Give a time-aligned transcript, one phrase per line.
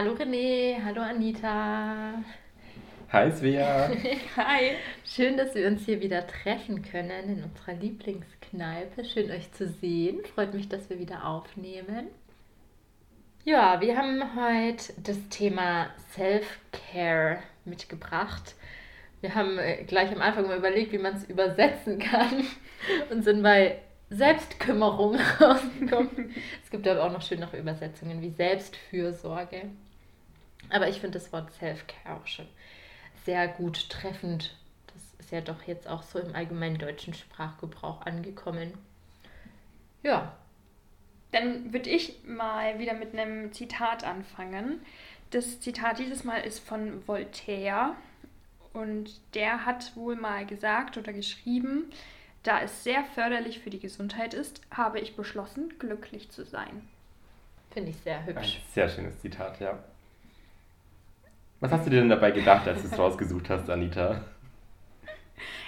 [0.00, 2.24] Hallo René, hallo Anita.
[3.12, 3.90] Hi Svea.
[4.36, 4.76] Hi.
[5.04, 9.04] Schön, dass wir uns hier wieder treffen können in unserer Lieblingskneipe.
[9.04, 10.24] Schön euch zu sehen.
[10.34, 12.06] Freut mich, dass wir wieder aufnehmen.
[13.44, 18.54] Ja, wir haben heute das Thema Self-Care mitgebracht.
[19.20, 22.46] Wir haben äh, gleich am Anfang mal überlegt, wie man es übersetzen kann
[23.10, 26.34] und sind bei Selbstkümmerung rausgekommen.
[26.64, 29.68] es gibt aber auch noch schönere Übersetzungen wie Selbstfürsorge.
[30.70, 32.48] Aber ich finde das Wort Self-Care auch schon
[33.24, 34.56] sehr gut treffend.
[34.86, 38.72] Das ist ja doch jetzt auch so im allgemeinen deutschen Sprachgebrauch angekommen.
[40.02, 40.32] Ja.
[41.32, 44.80] Dann würde ich mal wieder mit einem Zitat anfangen.
[45.30, 47.94] Das Zitat dieses Mal ist von Voltaire
[48.72, 51.90] und der hat wohl mal gesagt oder geschrieben,
[52.42, 56.88] da es sehr förderlich für die Gesundheit ist, habe ich beschlossen, glücklich zu sein.
[57.70, 58.56] Finde ich sehr hübsch.
[58.56, 59.78] Ein sehr schönes Zitat, ja.
[61.60, 64.22] Was hast du dir denn dabei gedacht, als du es rausgesucht hast, Anita?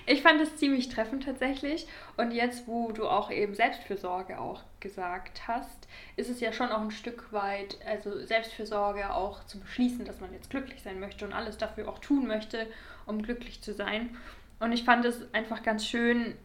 [0.06, 1.86] Ich fand es ziemlich treffend tatsächlich.
[2.16, 6.80] Und jetzt, wo du auch eben Selbstfürsorge auch gesagt hast, ist es ja schon auch
[6.80, 11.32] ein Stück weit, also Selbstfürsorge auch zu beschließen, dass man jetzt glücklich sein möchte und
[11.32, 12.66] alles dafür auch tun möchte,
[13.06, 14.16] um glücklich zu sein.
[14.60, 16.36] Und ich fand es einfach ganz schön,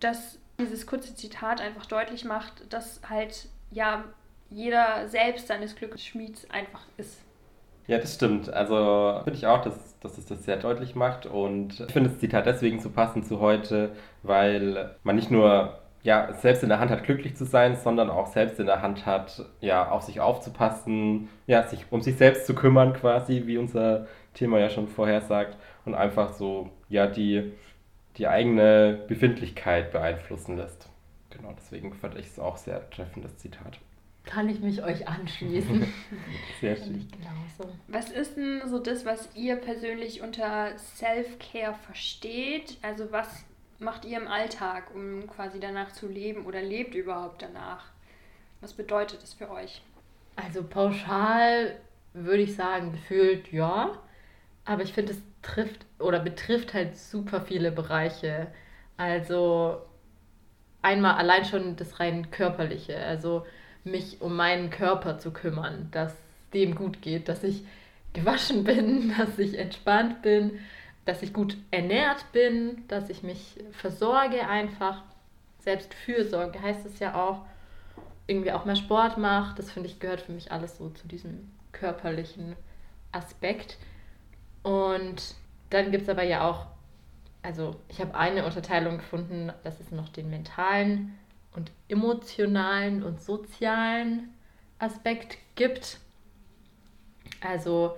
[0.00, 4.04] dass dieses kurze Zitat einfach deutlich macht, dass halt ja
[4.50, 7.25] jeder selbst seines Glücksschmieds einfach ist.
[7.86, 8.52] Ja, das stimmt.
[8.52, 11.26] Also finde ich auch, dass, dass es das sehr deutlich macht.
[11.26, 13.90] Und ich finde das Zitat deswegen so passend zu heute,
[14.22, 18.28] weil man nicht nur ja, selbst in der Hand hat, glücklich zu sein, sondern auch
[18.28, 22.54] selbst in der Hand hat, ja, auf sich aufzupassen, ja, sich um sich selbst zu
[22.54, 25.56] kümmern quasi, wie unser Thema ja schon vorher sagt.
[25.84, 27.52] Und einfach so, ja, die
[28.18, 30.88] die eigene Befindlichkeit beeinflussen lässt.
[31.30, 33.78] Genau, deswegen fand ich es auch sehr treffendes Zitat.
[34.26, 35.86] Kann ich mich euch anschließen.
[36.60, 37.08] sehr schön.
[37.10, 37.74] Genauso.
[37.88, 42.76] Was ist denn so das, was ihr persönlich unter Self-Care versteht?
[42.82, 43.44] Also was
[43.78, 47.86] macht ihr im Alltag, um quasi danach zu leben oder lebt überhaupt danach?
[48.60, 49.80] Was bedeutet das für euch?
[50.34, 51.76] Also pauschal
[52.12, 53.98] würde ich sagen, gefühlt ja.
[54.64, 58.48] Aber ich finde, es trifft oder betrifft halt super viele Bereiche.
[58.96, 59.82] Also
[60.82, 63.46] einmal allein schon das rein körperliche, also
[63.86, 66.14] mich um meinen Körper zu kümmern, dass
[66.52, 67.64] dem gut geht, dass ich
[68.12, 70.58] gewaschen bin, dass ich entspannt bin,
[71.04, 75.02] dass ich gut ernährt bin, dass ich mich versorge einfach.
[75.60, 77.44] Selbstfürsorge heißt es ja auch.
[78.28, 79.58] Irgendwie auch mehr Sport macht.
[79.58, 82.56] Das finde ich gehört für mich alles so zu diesem körperlichen
[83.12, 83.78] Aspekt.
[84.64, 85.36] Und
[85.70, 86.66] dann gibt es aber ja auch,
[87.42, 91.16] also ich habe eine Unterteilung gefunden, dass es noch den mentalen
[91.56, 94.28] und emotionalen und sozialen
[94.78, 95.98] Aspekt gibt.
[97.40, 97.96] Also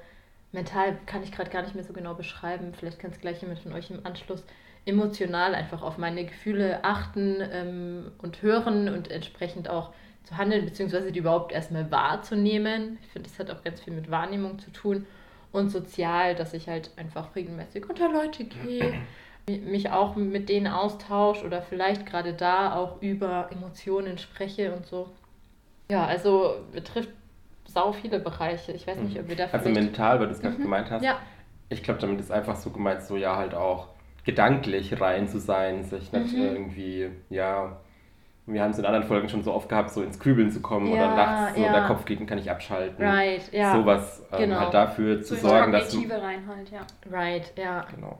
[0.52, 2.72] mental kann ich gerade gar nicht mehr so genau beschreiben.
[2.74, 4.44] Vielleicht kann es gleich jemand von euch im Anschluss
[4.86, 9.92] emotional einfach auf meine Gefühle achten ähm, und hören und entsprechend auch
[10.24, 12.98] zu handeln, beziehungsweise die überhaupt erstmal wahrzunehmen.
[13.02, 15.06] Ich finde, das hat auch ganz viel mit Wahrnehmung zu tun
[15.52, 18.94] und sozial, dass ich halt einfach regelmäßig unter Leute gehe,
[19.48, 25.08] mich auch mit denen austausche oder vielleicht gerade da auch über Emotionen spreche und so.
[25.90, 27.10] Ja, also betrifft
[27.66, 28.72] sau viele Bereiche.
[28.72, 30.62] Ich weiß nicht, ob wir da Also mental, weil du es gerade mhm.
[30.62, 31.02] gemeint hast.
[31.02, 31.18] Ja.
[31.68, 33.88] Ich glaube, damit ist einfach so gemeint, so ja halt auch
[34.24, 36.42] gedanklich rein zu sein, sich nicht mhm.
[36.42, 37.78] irgendwie, ja,
[38.46, 40.86] wir haben es in anderen Folgen schon so oft gehabt, so ins Grübeln zu kommen
[40.86, 41.72] ja, oder nachts so ja.
[41.72, 43.04] der Kopf geht und kann ich abschalten.
[43.04, 43.74] Right, ja.
[43.74, 44.60] Sowas ähm, genau.
[44.60, 46.00] halt dafür so zu sorgen, dass du...
[46.00, 46.80] rein halt, ja.
[47.10, 47.86] Right, ja.
[47.94, 48.18] Genau.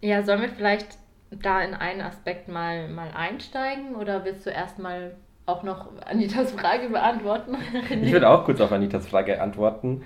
[0.00, 0.98] Ja, sollen wir vielleicht
[1.30, 5.14] da in einen Aspekt mal, mal einsteigen oder willst du erstmal
[5.46, 7.56] auch noch Anitas Frage beantworten?
[7.90, 10.02] ich würde auch kurz auf Anitas Frage antworten,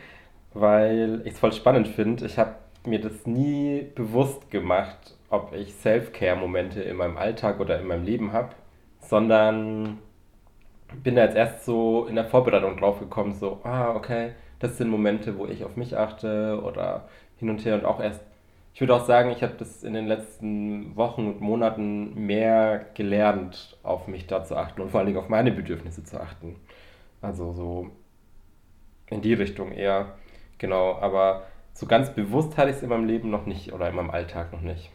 [0.53, 2.27] weil ich es voll spannend finde.
[2.27, 7.87] Ich habe mir das nie bewusst gemacht, ob ich Self-Care-Momente in meinem Alltag oder in
[7.87, 8.51] meinem Leben habe
[9.09, 9.99] sondern
[11.03, 14.89] bin da jetzt erst so in der Vorbereitung drauf gekommen, so, ah, okay, das sind
[14.89, 18.21] Momente, wo ich auf mich achte oder hin und her und auch erst,
[18.75, 23.79] ich würde auch sagen, ich habe das in den letzten Wochen und Monaten mehr gelernt,
[23.85, 26.57] auf mich da zu achten und vor allen Dingen auf meine Bedürfnisse zu achten.
[27.23, 27.91] Also so
[29.07, 30.15] in die Richtung eher,
[30.59, 33.95] genau, aber so ganz bewusst hatte ich es in meinem Leben noch nicht oder in
[33.95, 34.91] meinem Alltag noch nicht.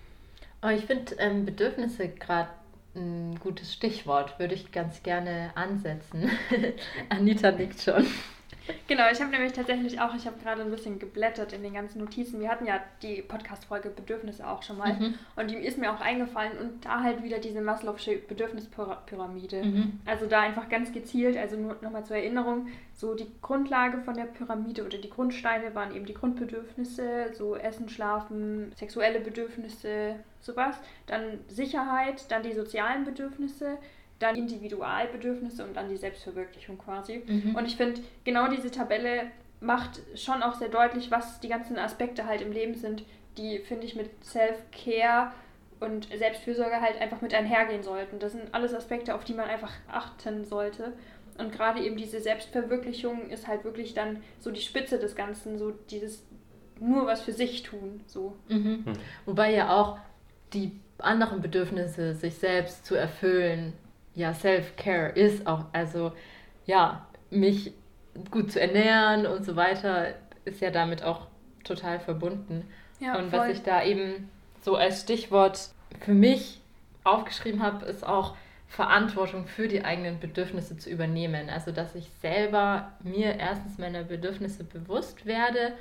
[0.59, 2.49] Aber ich finde ähm, Bedürfnisse gerade
[2.95, 6.29] ein gutes Stichwort, würde ich ganz gerne ansetzen.
[7.09, 8.05] Anita nickt schon.
[8.87, 11.99] Genau, ich habe nämlich tatsächlich auch, ich habe gerade ein bisschen geblättert in den ganzen
[11.99, 12.39] Notizen.
[12.39, 14.93] Wir hatten ja die Podcast-Folge Bedürfnisse auch schon mal.
[14.93, 15.15] Mhm.
[15.35, 19.63] Und die ist mir auch eingefallen und da halt wieder diese Maslow'sche Bedürfnispyramide.
[19.63, 19.99] Mhm.
[20.05, 24.25] Also da einfach ganz gezielt, also nur nochmal zur Erinnerung, so die Grundlage von der
[24.25, 30.75] Pyramide oder die Grundsteine waren eben die Grundbedürfnisse, so Essen, Schlafen, sexuelle Bedürfnisse, sowas.
[31.07, 33.77] Dann Sicherheit, dann die sozialen Bedürfnisse,
[34.19, 37.23] dann Individualbedürfnisse und dann die Selbstverwirklichung quasi.
[37.25, 37.55] Mhm.
[37.55, 39.31] Und ich finde, genau diese Tabelle
[39.61, 43.03] macht schon auch sehr deutlich, was die ganzen Aspekte halt im Leben sind,
[43.37, 45.31] die, finde ich, mit Self-Care
[45.79, 48.19] und Selbstfürsorge halt einfach mit einhergehen sollten.
[48.19, 50.93] Das sind alles Aspekte, auf die man einfach achten sollte.
[51.37, 55.71] Und gerade eben diese Selbstverwirklichung ist halt wirklich dann so die Spitze des Ganzen, so
[55.89, 56.25] dieses
[56.81, 58.35] nur was für sich tun, so.
[58.47, 58.85] Mhm.
[58.85, 58.93] Hm.
[59.25, 59.99] Wobei ja auch
[60.53, 63.73] die anderen Bedürfnisse, sich selbst zu erfüllen,
[64.19, 66.11] ja, Self-Care ist auch, also
[66.65, 67.71] ja, mich
[68.31, 70.13] gut zu ernähren und so weiter,
[70.43, 71.27] ist ja damit auch
[71.63, 72.67] total verbunden.
[72.99, 74.29] Ja, und was ich da eben
[74.61, 75.69] so als Stichwort
[76.01, 76.59] für mich
[77.05, 78.35] aufgeschrieben habe, ist auch
[78.67, 81.49] Verantwortung für die eigenen Bedürfnisse zu übernehmen.
[81.49, 85.73] Also, dass ich selber mir erstens meiner Bedürfnisse bewusst werde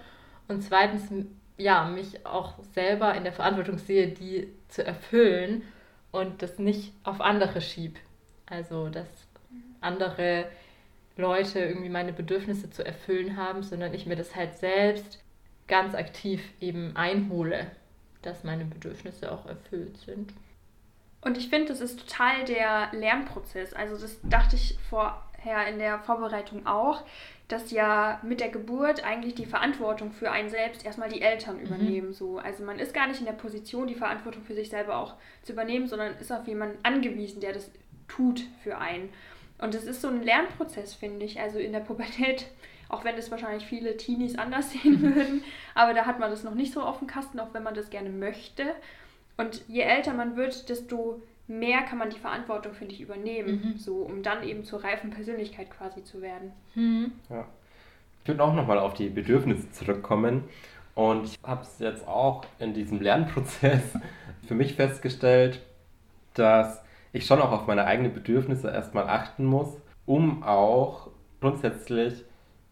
[0.46, 1.10] und zweitens
[1.56, 5.62] ja, mich auch selber in der Verantwortung sehe, die zu erfüllen
[6.12, 7.98] und das nicht auf andere schieb.
[8.50, 9.06] Also, dass
[9.80, 10.46] andere
[11.16, 15.22] Leute irgendwie meine Bedürfnisse zu erfüllen haben, sondern ich mir das halt selbst
[15.66, 17.70] ganz aktiv eben einhole,
[18.22, 20.32] dass meine Bedürfnisse auch erfüllt sind.
[21.20, 23.74] Und ich finde, das ist total der Lernprozess.
[23.74, 27.04] Also das dachte ich vorher in der Vorbereitung auch,
[27.48, 32.12] dass ja mit der Geburt eigentlich die Verantwortung für einen selbst erstmal die Eltern übernehmen.
[32.12, 32.38] So.
[32.38, 35.52] Also man ist gar nicht in der Position, die Verantwortung für sich selber auch zu
[35.52, 37.70] übernehmen, sondern ist auf jemanden angewiesen, der das
[38.08, 39.08] tut für einen.
[39.58, 41.40] Und das ist so ein Lernprozess, finde ich.
[41.40, 42.46] Also in der Pubertät,
[42.88, 45.42] auch wenn das wahrscheinlich viele Teenies anders sehen würden,
[45.74, 47.90] aber da hat man das noch nicht so auf dem Kasten, auch wenn man das
[47.90, 48.64] gerne möchte.
[49.36, 53.78] Und je älter man wird, desto mehr kann man die Verantwortung, finde ich, übernehmen, Mhm.
[53.78, 56.52] so um dann eben zur reifen Persönlichkeit quasi zu werden.
[56.74, 57.12] Hm.
[57.30, 57.46] Ja.
[58.22, 60.44] Ich würde auch nochmal auf die Bedürfnisse zurückkommen.
[60.94, 63.82] Und ich habe es jetzt auch in diesem Lernprozess
[64.46, 65.60] für mich festgestellt,
[66.34, 66.82] dass
[67.18, 69.76] ich schon auch auf meine eigenen Bedürfnisse erstmal achten muss,
[70.06, 71.10] um auch
[71.40, 72.24] grundsätzlich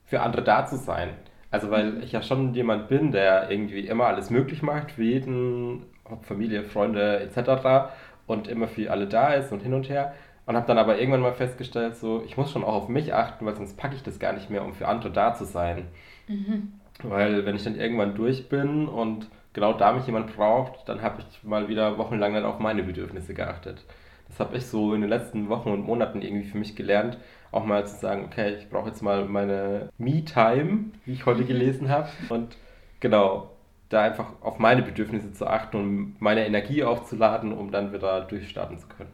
[0.05, 1.11] für andere da zu sein.
[1.51, 5.85] Also weil ich ja schon jemand bin, der irgendwie immer alles möglich macht für jeden,
[6.05, 7.91] ob Familie, Freunde etc.
[8.27, 10.15] und immer für alle da ist und hin und her.
[10.47, 13.45] Und habe dann aber irgendwann mal festgestellt, so ich muss schon auch auf mich achten,
[13.45, 15.89] weil sonst packe ich das gar nicht mehr, um für andere da zu sein.
[16.29, 16.75] Mhm.
[17.03, 21.21] Weil wenn ich dann irgendwann durch bin und genau da mich jemand braucht, dann habe
[21.21, 23.85] ich mal wieder wochenlang nicht auf meine Bedürfnisse geachtet.
[24.29, 27.19] Das habe ich so in den letzten Wochen und Monaten irgendwie für mich gelernt,
[27.53, 31.89] auch mal zu sagen, okay, ich brauche jetzt mal meine Me-Time, wie ich heute gelesen
[31.89, 32.11] habe.
[32.29, 32.57] Und
[33.01, 33.51] genau,
[33.89, 38.79] da einfach auf meine Bedürfnisse zu achten und meine Energie aufzuladen, um dann wieder durchstarten
[38.79, 39.13] zu können.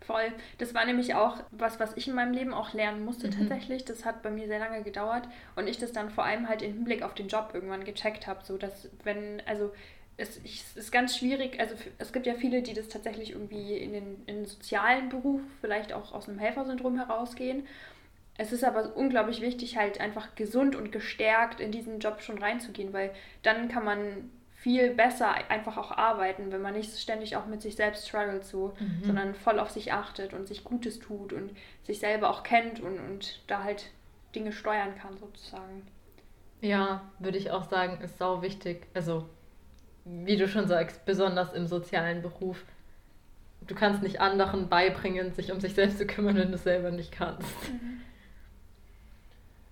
[0.00, 0.32] Voll.
[0.58, 3.30] Das war nämlich auch was, was ich in meinem Leben auch lernen musste Mhm.
[3.30, 3.84] tatsächlich.
[3.84, 6.72] Das hat bei mir sehr lange gedauert und ich das dann vor allem halt im
[6.72, 8.40] Hinblick auf den Job irgendwann gecheckt habe.
[8.44, 9.72] So dass, wenn, also
[10.18, 10.38] es,
[10.76, 14.36] ist ganz schwierig, also es gibt ja viele, die das tatsächlich irgendwie in den, in
[14.38, 17.66] den sozialen Beruf, vielleicht auch aus einem Helfersyndrom herausgehen.
[18.38, 22.92] Es ist aber unglaublich wichtig, halt einfach gesund und gestärkt in diesen Job schon reinzugehen,
[22.92, 27.62] weil dann kann man viel besser einfach auch arbeiten, wenn man nicht ständig auch mit
[27.62, 29.02] sich selbst struggelt so, Mhm.
[29.02, 31.52] sondern voll auf sich achtet und sich Gutes tut und
[31.84, 33.90] sich selber auch kennt und, und da halt
[34.34, 35.86] Dinge steuern kann sozusagen.
[36.60, 38.86] Ja, würde ich auch sagen, ist sau wichtig.
[38.94, 39.28] Also,
[40.24, 42.62] wie du schon sagst, besonders im sozialen Beruf.
[43.66, 46.90] Du kannst nicht anderen beibringen, sich um sich selbst zu kümmern, wenn du es selber
[46.90, 47.46] nicht kannst.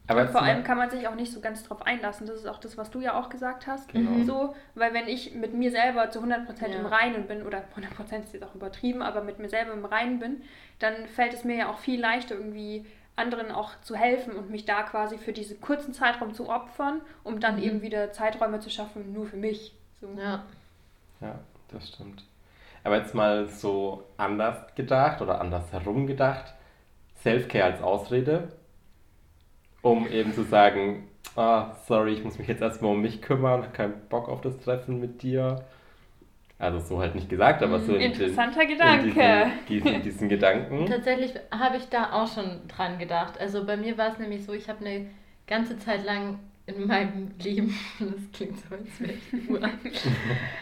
[0.08, 2.26] Aber und vor allem kann man sich auch nicht so ganz drauf einlassen.
[2.28, 3.92] Das ist auch das, was du ja auch gesagt hast.
[3.92, 4.22] Genau.
[4.22, 6.78] So, weil wenn ich mit mir selber zu 100% Ja.
[6.78, 10.20] im Reinen bin, oder 100% ist jetzt auch übertrieben, aber mit mir selber im Reinen
[10.20, 10.42] bin,
[10.78, 14.64] dann fällt es mir ja auch viel leichter irgendwie anderen auch zu helfen und mich
[14.64, 17.62] da quasi für diesen kurzen Zeitraum zu opfern, um dann Mhm.
[17.62, 19.72] eben wieder Zeiträume zu schaffen, nur für mich.
[20.00, 20.08] So.
[20.18, 20.44] Ja.
[21.20, 21.38] Ja,
[21.68, 22.24] das stimmt.
[22.84, 26.54] Aber jetzt mal so anders gedacht oder anders herum gedacht.
[27.22, 28.52] Self-Care als Ausrede,
[29.82, 33.74] um eben zu sagen, ah, sorry, ich muss mich jetzt erstmal um mich kümmern, hab
[33.74, 35.64] keinen Bock auf das Treffen mit dir.
[36.58, 39.50] Also so halt nicht gesagt, aber so in den, Interessanter in Gedanke.
[39.68, 40.86] diesen, diesen, diesen Gedanken.
[40.88, 43.38] Tatsächlich habe ich da auch schon dran gedacht.
[43.38, 45.06] Also bei mir war es nämlich so, ich habe eine
[45.46, 49.72] ganze Zeit lang in meinem Leben, das klingt so, als wäre ich uralt,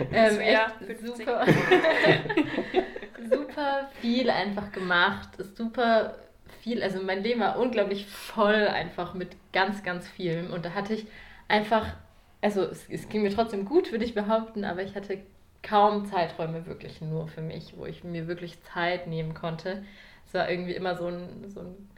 [0.13, 1.07] ähm, echt 50.
[1.07, 1.47] super,
[3.31, 6.17] super viel einfach gemacht, super
[6.61, 10.51] viel, also mein Leben war unglaublich voll einfach mit ganz, ganz vielem.
[10.53, 11.07] Und da hatte ich
[11.49, 11.95] einfach,
[12.41, 15.19] also es, es ging mir trotzdem gut, würde ich behaupten, aber ich hatte
[15.63, 19.85] kaum Zeiträume wirklich nur für mich, wo ich mir wirklich Zeit nehmen konnte.
[20.27, 21.89] Es war irgendwie immer so ein, so ein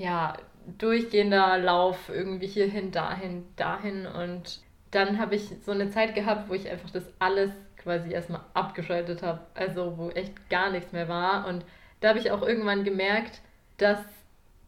[0.00, 0.32] ja,
[0.78, 4.06] durchgehender Lauf irgendwie hierhin, dahin, dahin.
[4.06, 8.40] Und dann habe ich so eine Zeit gehabt, wo ich einfach das alles quasi erstmal
[8.54, 9.40] abgeschaltet habe.
[9.54, 11.46] Also wo echt gar nichts mehr war.
[11.46, 11.66] Und
[12.00, 13.42] da habe ich auch irgendwann gemerkt,
[13.76, 14.00] dass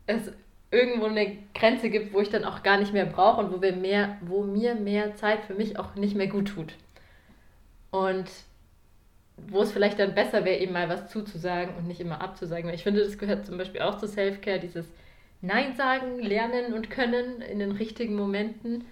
[0.07, 0.31] es
[0.71, 3.75] irgendwo eine Grenze gibt, wo ich dann auch gar nicht mehr brauche und wo, wir
[3.75, 6.75] mehr, wo mir mehr Zeit für mich auch nicht mehr gut tut.
[7.91, 8.31] Und
[9.39, 12.67] wo es vielleicht dann besser wäre, eben mal was zuzusagen und nicht immer abzusagen.
[12.67, 14.87] Weil ich finde, das gehört zum Beispiel auch zu Self-Care, dieses
[15.43, 18.85] Nein sagen, lernen und können in den richtigen Momenten.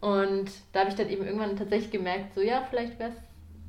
[0.00, 3.16] Und da habe ich dann eben irgendwann tatsächlich gemerkt, so ja, vielleicht wäre es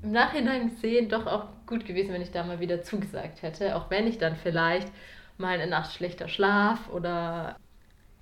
[0.03, 3.75] im Nachhinein sehen doch auch gut gewesen, wenn ich da mal wieder zugesagt hätte.
[3.75, 4.89] Auch wenn ich dann vielleicht
[5.37, 7.57] mal eine Nacht schlechter Schlaf oder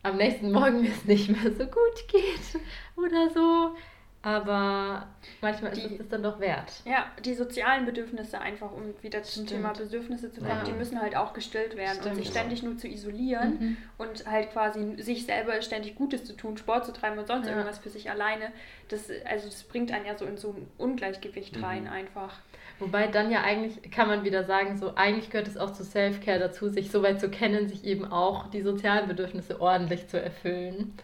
[0.03, 2.61] am nächsten Morgen mir es nicht mehr so gut geht
[2.95, 3.75] oder so.
[4.25, 5.05] Aber
[5.39, 6.81] manchmal die, ist es das dann doch wert.
[6.83, 9.49] Ja, die sozialen Bedürfnisse einfach, um wieder zum Stimmt.
[9.49, 10.63] Thema Bedürfnisse zu kommen, ja.
[10.63, 11.99] die müssen halt auch gestillt werden.
[11.99, 12.15] Stimmt.
[12.15, 13.77] Und sich ständig nur zu isolieren mhm.
[13.99, 17.51] und halt quasi sich selber ständig Gutes zu tun, Sport zu treiben und sonst ja.
[17.51, 18.51] irgendwas für sich alleine,
[18.89, 21.63] das, also das bringt einen ja so in so ein Ungleichgewicht mhm.
[21.63, 22.39] rein einfach.
[22.79, 26.39] Wobei dann ja eigentlich, kann man wieder sagen, so eigentlich gehört es auch zu Self-Care
[26.39, 30.95] dazu, sich so weit zu kennen, sich eben auch die sozialen Bedürfnisse ordentlich zu erfüllen.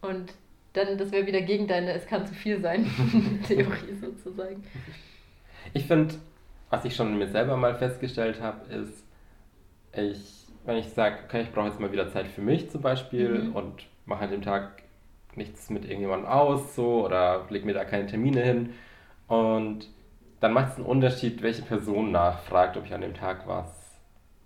[0.00, 0.32] Und
[0.72, 2.86] dann, das wäre wieder gegen deine Es kann zu viel sein
[3.46, 4.64] Theorie sozusagen.
[5.74, 6.14] Ich finde,
[6.70, 9.04] was ich schon mir selber mal festgestellt habe, ist,
[9.94, 13.44] ich, wenn ich sage, okay, ich brauche jetzt mal wieder Zeit für mich zum Beispiel
[13.44, 13.56] mhm.
[13.56, 14.82] und mache an dem Tag
[15.34, 18.70] nichts mit irgendjemandem aus, so, oder lege mir da keine Termine hin
[19.28, 19.88] und
[20.40, 23.70] dann macht es einen Unterschied, welche Person nachfragt, ob ich an dem Tag was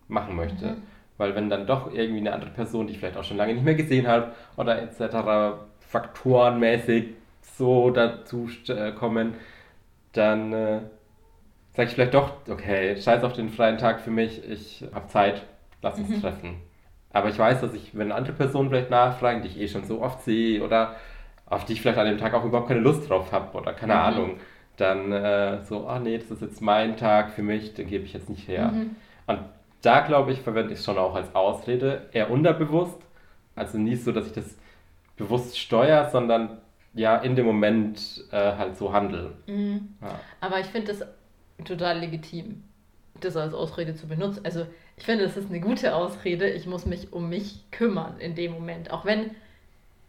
[0.09, 0.67] machen möchte.
[0.67, 0.83] Mhm.
[1.17, 3.65] Weil wenn dann doch irgendwie eine andere Person, die ich vielleicht auch schon lange nicht
[3.65, 5.59] mehr gesehen habe oder etc.
[5.89, 7.15] faktorenmäßig
[7.57, 9.35] so dazu äh, kommen,
[10.13, 10.81] dann äh,
[11.75, 15.43] sage ich vielleicht doch, okay, scheiß auf den freien Tag für mich, ich habe Zeit,
[15.83, 16.21] lass uns mhm.
[16.21, 16.55] treffen.
[17.13, 20.03] Aber ich weiß, dass ich, wenn andere Personen vielleicht nachfragen, die ich eh schon so
[20.03, 20.97] oft sehe oder
[21.47, 23.95] auf die ich vielleicht an dem Tag auch überhaupt keine Lust drauf habe oder keine
[23.95, 24.01] mhm.
[24.01, 24.31] Ahnung,
[24.77, 28.13] dann äh, so, oh nee, das ist jetzt mein Tag für mich, den gebe ich
[28.13, 28.69] jetzt nicht her.
[28.69, 28.97] Mhm.
[29.27, 29.39] Und
[29.83, 33.01] da glaube ich, verwende ich es schon auch als Ausrede, eher unterbewusst.
[33.55, 34.57] Also nicht so, dass ich das
[35.17, 36.59] bewusst steuere, sondern
[36.95, 39.35] ja in dem Moment äh, halt so handle.
[39.47, 39.97] Mhm.
[40.01, 40.21] Ja.
[40.41, 41.07] Aber ich finde das
[41.65, 42.63] total legitim,
[43.21, 44.41] das als Ausrede zu benutzen.
[44.45, 46.49] Also ich finde, das ist eine gute Ausrede.
[46.49, 48.91] Ich muss mich um mich kümmern in dem Moment.
[48.91, 49.31] Auch wenn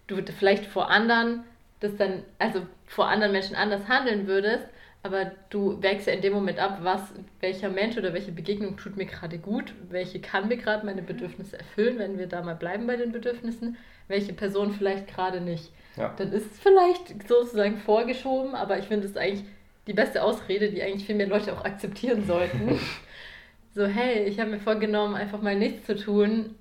[0.08, 1.44] du vielleicht vor anderen
[1.80, 4.66] das dann, also vor anderen Menschen anders handeln würdest,
[5.04, 8.98] aber du wägst ja in dem Moment ab, was, welcher Mensch oder welche Begegnung tut
[8.98, 12.88] mir gerade gut, welche kann mir gerade meine Bedürfnisse erfüllen, wenn wir da mal bleiben
[12.88, 15.72] bei den Bedürfnissen, welche Person vielleicht gerade nicht.
[15.96, 16.14] Ja.
[16.18, 19.46] Dann ist es vielleicht sozusagen vorgeschoben, aber ich finde es eigentlich
[19.88, 22.80] die beste Ausrede, die eigentlich viel mehr Leute auch akzeptieren sollten.
[23.74, 26.56] so, hey, ich habe mir vorgenommen, einfach mal nichts zu tun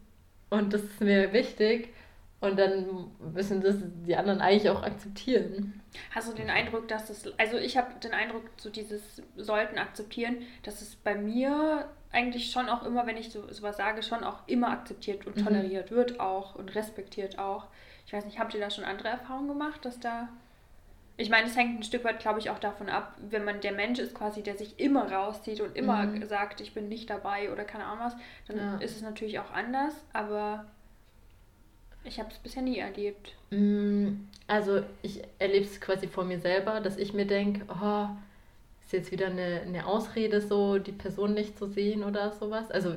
[0.50, 1.88] und das ist mir wichtig
[2.40, 3.76] und dann müssen das
[4.06, 5.80] die anderen eigentlich auch akzeptieren.
[6.10, 10.38] Hast du den Eindruck, dass es, also ich habe den Eindruck, so dieses sollten akzeptieren,
[10.62, 14.38] dass es bei mir eigentlich schon auch immer, wenn ich so sowas sage, schon auch
[14.46, 15.44] immer akzeptiert und mhm.
[15.44, 15.96] toleriert mhm.
[15.96, 17.66] wird auch und respektiert auch.
[18.06, 20.28] Ich weiß nicht, habt ihr da schon andere Erfahrungen gemacht, dass da
[21.18, 23.72] ich meine, es hängt ein Stück weit, glaube ich, auch davon ab, wenn man der
[23.72, 26.26] Mensch ist quasi, der sich immer rauszieht und immer mhm.
[26.26, 28.16] sagt, ich bin nicht dabei oder keine Ahnung was,
[28.48, 28.76] dann ja.
[28.78, 30.66] ist es natürlich auch anders, aber
[32.04, 33.34] ich habe es bisher nie erlebt.
[33.50, 38.08] Mm, also ich erlebe es quasi vor mir selber, dass ich mir denke, oh,
[38.86, 42.70] ist jetzt wieder eine, eine Ausrede, so die Person nicht zu sehen oder sowas.
[42.70, 42.90] Also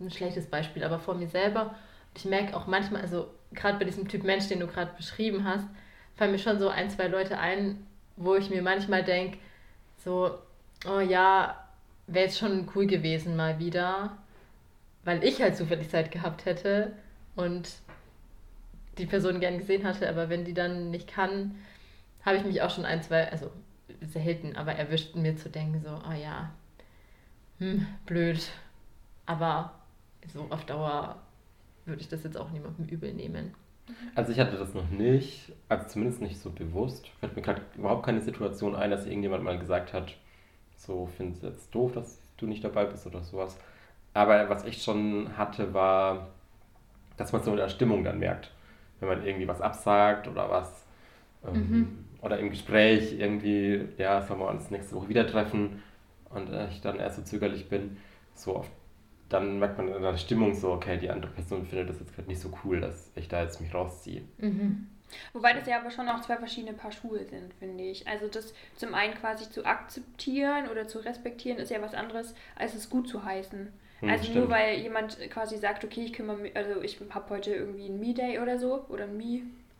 [0.00, 1.76] ein schlechtes Beispiel, aber vor mir selber.
[2.16, 5.66] Ich merke auch manchmal, also gerade bei diesem Typ Mensch, den du gerade beschrieben hast,
[6.16, 7.86] fallen mir schon so ein, zwei Leute ein,
[8.16, 9.38] wo ich mir manchmal denke,
[10.04, 10.38] so,
[10.88, 11.64] oh ja,
[12.08, 14.16] wäre jetzt schon cool gewesen mal wieder,
[15.04, 16.92] weil ich halt zufällig Zeit gehabt hätte
[17.36, 17.68] und
[18.98, 21.56] die Person gern gesehen hatte, aber wenn die dann nicht kann,
[22.24, 23.50] habe ich mich auch schon ein, zwei, also
[24.02, 26.50] selten, aber erwischt, mir zu denken, so, oh ja,
[27.58, 28.48] hm, blöd.
[29.26, 29.72] Aber
[30.32, 31.16] so auf Dauer
[31.84, 33.54] würde ich das jetzt auch niemandem übel nehmen.
[34.14, 37.08] Also ich hatte das noch nicht, also zumindest nicht so bewusst.
[37.20, 40.14] Fällt mir gerade überhaupt keine Situation ein, dass irgendjemand mal gesagt hat,
[40.76, 43.56] so findest du jetzt doof, dass du nicht dabei bist oder sowas.
[44.12, 46.28] Aber was ich schon hatte, war,
[47.16, 48.50] dass man so in der Stimmung dann merkt
[49.00, 50.84] wenn man irgendwie was absagt oder was.
[51.46, 51.98] Ähm, mhm.
[52.26, 55.82] Oder im Gespräch irgendwie, ja, sollen wir uns nächste Woche wieder treffen
[56.28, 57.96] und äh, ich dann erst so zögerlich bin.
[58.34, 58.70] So auf
[59.28, 62.28] dann merkt man in der Stimmung so, okay, die andere Person findet das jetzt gerade
[62.28, 64.22] nicht so cool, dass ich da jetzt mich rausziehe.
[64.38, 64.86] Mhm.
[65.32, 68.06] Wobei das ja aber schon auch zwei verschiedene Paar Schuhe sind, finde ich.
[68.08, 72.74] Also das zum einen quasi zu akzeptieren oder zu respektieren ist ja was anderes, als
[72.74, 73.72] es gut zu heißen.
[74.00, 74.38] Hm, also stimmt.
[74.38, 78.00] nur weil jemand quasi sagt, okay, ich kümmere mich, also ich habe heute irgendwie ein
[78.00, 79.16] Me-Day oder so oder ein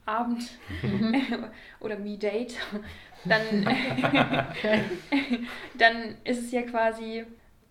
[0.06, 0.50] Me-Abend
[1.80, 2.56] oder Me-Date,
[3.24, 3.42] dann,
[5.78, 7.26] dann ist es ja quasi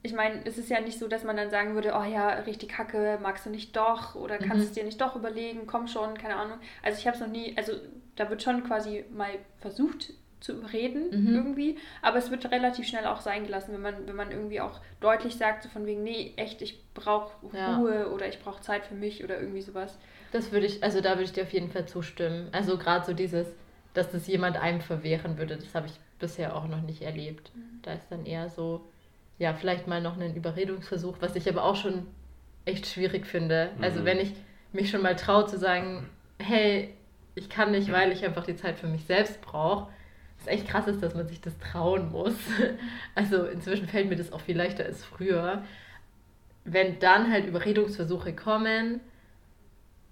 [0.05, 2.69] ich meine, es ist ja nicht so, dass man dann sagen würde, oh ja, richtig
[2.69, 4.61] kacke, magst du nicht doch oder kannst mhm.
[4.61, 6.59] es dir nicht doch überlegen, komm schon, keine Ahnung.
[6.83, 7.73] Also ich habe es noch nie, also
[8.15, 11.35] da wird schon quasi mal versucht zu überreden mhm.
[11.35, 14.79] irgendwie, aber es wird relativ schnell auch sein gelassen, wenn man, wenn man irgendwie auch
[14.99, 18.07] deutlich sagt, so von wegen, nee, echt, ich brauche Ruhe ja.
[18.07, 19.97] oder ich brauche Zeit für mich oder irgendwie sowas.
[20.31, 22.49] Das würde ich, also da würde ich dir auf jeden Fall zustimmen.
[22.51, 23.47] Also gerade so dieses,
[23.93, 27.51] dass das jemand einem verwehren würde, das habe ich bisher auch noch nicht erlebt.
[27.55, 27.81] Mhm.
[27.81, 28.85] Da ist dann eher so,
[29.37, 32.07] ja, vielleicht mal noch einen Überredungsversuch, was ich aber auch schon
[32.65, 33.69] echt schwierig finde.
[33.69, 33.83] Also mhm.
[33.83, 34.33] Also wenn ich
[34.73, 36.93] mich schon mal traue zu sagen, hey,
[37.35, 39.89] ich kann nicht, weil ich einfach die Zeit für mich selbst brauche,
[40.39, 42.35] ist echt krass ist, dass man sich das trauen muss.
[43.15, 45.63] Also inzwischen fällt mir das auch viel leichter als früher.
[46.65, 48.99] Wenn dann halt Überredungsversuche kommen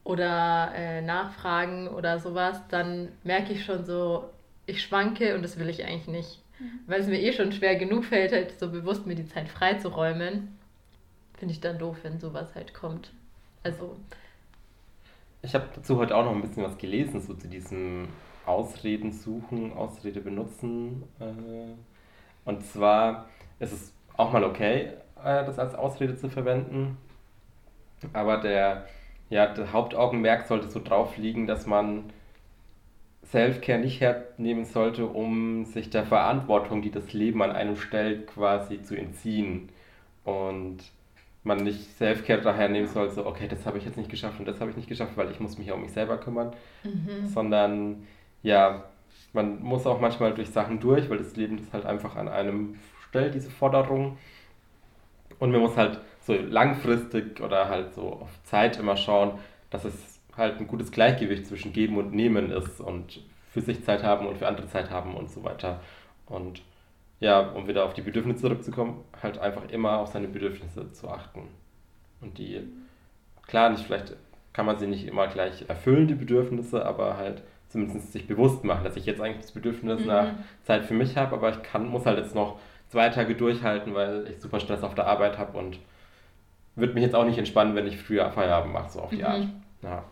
[0.03, 4.29] oder äh, Nachfragen oder sowas, dann merke ich schon so,
[4.65, 6.41] ich schwanke und das will ich eigentlich nicht.
[6.59, 6.79] Mhm.
[6.87, 10.57] Weil es mir eh schon schwer genug fällt, halt so bewusst mir die Zeit freizuräumen,
[11.37, 13.11] finde ich dann doof, wenn sowas halt kommt.
[13.63, 13.95] Also.
[15.41, 18.07] Ich habe dazu heute auch noch ein bisschen was gelesen, so zu diesem
[18.45, 21.03] Ausreden suchen, Ausrede benutzen.
[21.19, 21.73] Äh,
[22.45, 23.27] und zwar
[23.59, 24.93] ist es auch mal okay,
[25.23, 26.97] äh, das als Ausrede zu verwenden.
[28.11, 28.87] Aber der,
[29.29, 32.05] ja, der Hauptaugenmerk sollte so drauf liegen, dass man
[33.23, 38.81] Selfcare nicht hernehmen sollte, um sich der Verantwortung, die das Leben an einem stellt, quasi
[38.81, 39.69] zu entziehen.
[40.23, 40.79] Und
[41.43, 44.47] man nicht Selfcare daher nehmen soll, so, okay, das habe ich jetzt nicht geschafft und
[44.47, 46.53] das habe ich nicht geschafft, weil ich muss mich ja um mich selber kümmern.
[46.83, 47.27] Mhm.
[47.27, 48.07] Sondern,
[48.43, 48.83] ja,
[49.33, 52.75] man muss auch manchmal durch Sachen durch, weil das Leben das halt einfach an einem
[53.09, 54.17] stellt, diese Forderung.
[55.39, 60.19] Und man muss halt so langfristig oder halt so auf Zeit immer schauen, dass es
[60.35, 64.37] halt ein gutes Gleichgewicht zwischen Geben und Nehmen ist und für sich Zeit haben und
[64.37, 65.79] für andere Zeit haben und so weiter.
[66.25, 66.61] Und
[67.19, 71.47] ja, um wieder auf die Bedürfnisse zurückzukommen, halt einfach immer auf seine Bedürfnisse zu achten.
[72.21, 72.61] Und die,
[73.47, 74.15] klar, nicht vielleicht
[74.53, 78.83] kann man sie nicht immer gleich erfüllen, die Bedürfnisse, aber halt zumindest sich bewusst machen,
[78.83, 80.07] dass ich jetzt eigentlich das Bedürfnis mhm.
[80.07, 80.27] nach
[80.63, 82.59] Zeit für mich habe, aber ich kann, muss halt jetzt noch
[82.89, 85.79] zwei Tage durchhalten, weil ich super Stress auf der Arbeit habe und
[86.75, 89.25] würde mich jetzt auch nicht entspannen, wenn ich früher Feierabend mache, so auf die mhm.
[89.25, 89.47] Art.
[89.81, 90.03] Ja.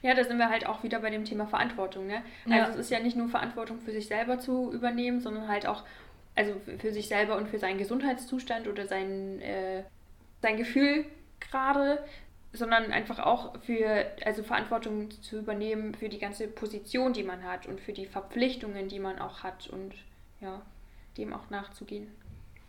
[0.00, 2.06] Ja, da sind wir halt auch wieder bei dem Thema Verantwortung.
[2.06, 2.22] Ne?
[2.46, 2.68] Also ja.
[2.68, 5.82] es ist ja nicht nur Verantwortung für sich selber zu übernehmen, sondern halt auch
[6.34, 9.84] also für sich selber und für seinen Gesundheitszustand oder sein, äh,
[10.42, 11.06] sein Gefühl
[11.40, 12.02] gerade,
[12.52, 17.66] sondern einfach auch für, also Verantwortung zu übernehmen für die ganze Position, die man hat
[17.66, 19.94] und für die Verpflichtungen, die man auch hat und
[20.40, 20.62] ja,
[21.18, 22.08] dem auch nachzugehen.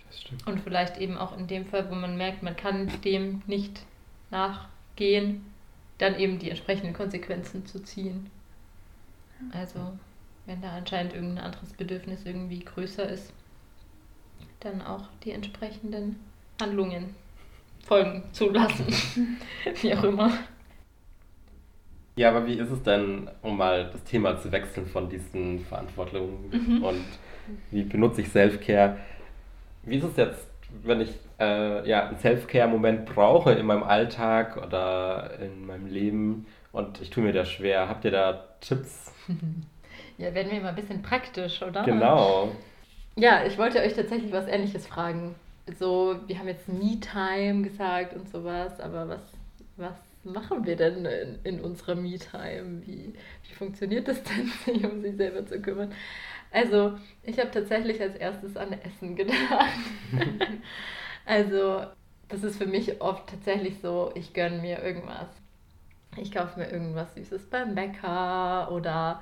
[0.08, 0.48] Das stimmt.
[0.48, 3.82] Und vielleicht eben auch in dem Fall, wo man merkt, man kann dem nicht
[4.32, 5.46] nachgehen,
[5.98, 8.30] dann eben die entsprechenden Konsequenzen zu ziehen.
[9.52, 9.80] Also,
[10.46, 13.34] wenn da anscheinend irgendein anderes Bedürfnis irgendwie größer ist,
[14.60, 16.20] dann auch die entsprechenden
[16.62, 17.15] Handlungen
[17.86, 18.86] folgen zu lassen.
[19.82, 20.32] wie auch immer.
[22.18, 26.50] Ja, aber wie ist es denn, um mal das Thema zu wechseln von diesen Verantwortungen
[26.50, 26.84] mhm.
[26.84, 27.06] und
[27.72, 28.98] wie benutze ich Self-Care?
[29.86, 30.48] Wie ist es jetzt
[30.84, 37.02] wenn ich äh, ja, einen Self-Care-Moment brauche in meinem Alltag oder in meinem Leben und
[37.02, 39.12] ich tue mir das schwer, habt ihr da Tipps?
[40.17, 41.84] Ja, werden wir mal ein bisschen praktisch, oder?
[41.84, 42.50] Genau.
[43.17, 45.36] Ja, ich wollte euch tatsächlich was Ähnliches fragen.
[45.78, 49.19] So, wir haben jetzt Me-Time gesagt und sowas, aber was,
[49.76, 49.93] was
[50.24, 52.82] machen wir denn in, in unserer Me-Time?
[52.86, 55.91] Wie, wie funktioniert das denn, sich um sich selber zu kümmern?
[56.56, 59.74] Also, ich habe tatsächlich als erstes an Essen gedacht.
[61.26, 61.86] also,
[62.30, 65.28] das ist für mich oft tatsächlich so, ich gönne mir irgendwas.
[66.15, 69.22] Ich kaufe mir irgendwas Süßes beim Bäcker oder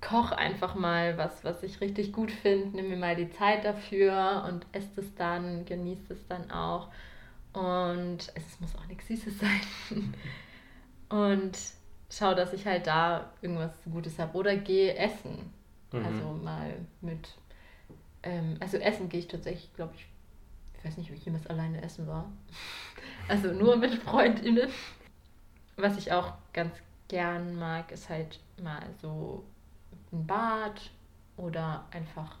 [0.00, 4.46] koche einfach mal was, was ich richtig gut finde, nehme mir mal die Zeit dafür
[4.48, 6.88] und esse es dann, genieße es dann auch.
[7.52, 10.14] Und es muss auch nichts Süßes sein.
[11.10, 11.58] und
[12.10, 14.38] schaue, dass ich halt da irgendwas Gutes habe.
[14.38, 15.52] Oder gehe essen.
[15.94, 16.04] Mhm.
[16.04, 17.34] Also mal mit,
[18.22, 20.06] ähm, also essen gehe ich tatsächlich, glaube ich,
[20.78, 22.30] ich weiß nicht, ob ich jemals alleine essen war.
[23.26, 24.68] Also nur mit FreundInnen.
[25.76, 26.74] Was ich auch ganz
[27.08, 29.44] gern mag, ist halt mal so
[30.12, 30.90] ein Bad
[31.38, 32.36] oder einfach,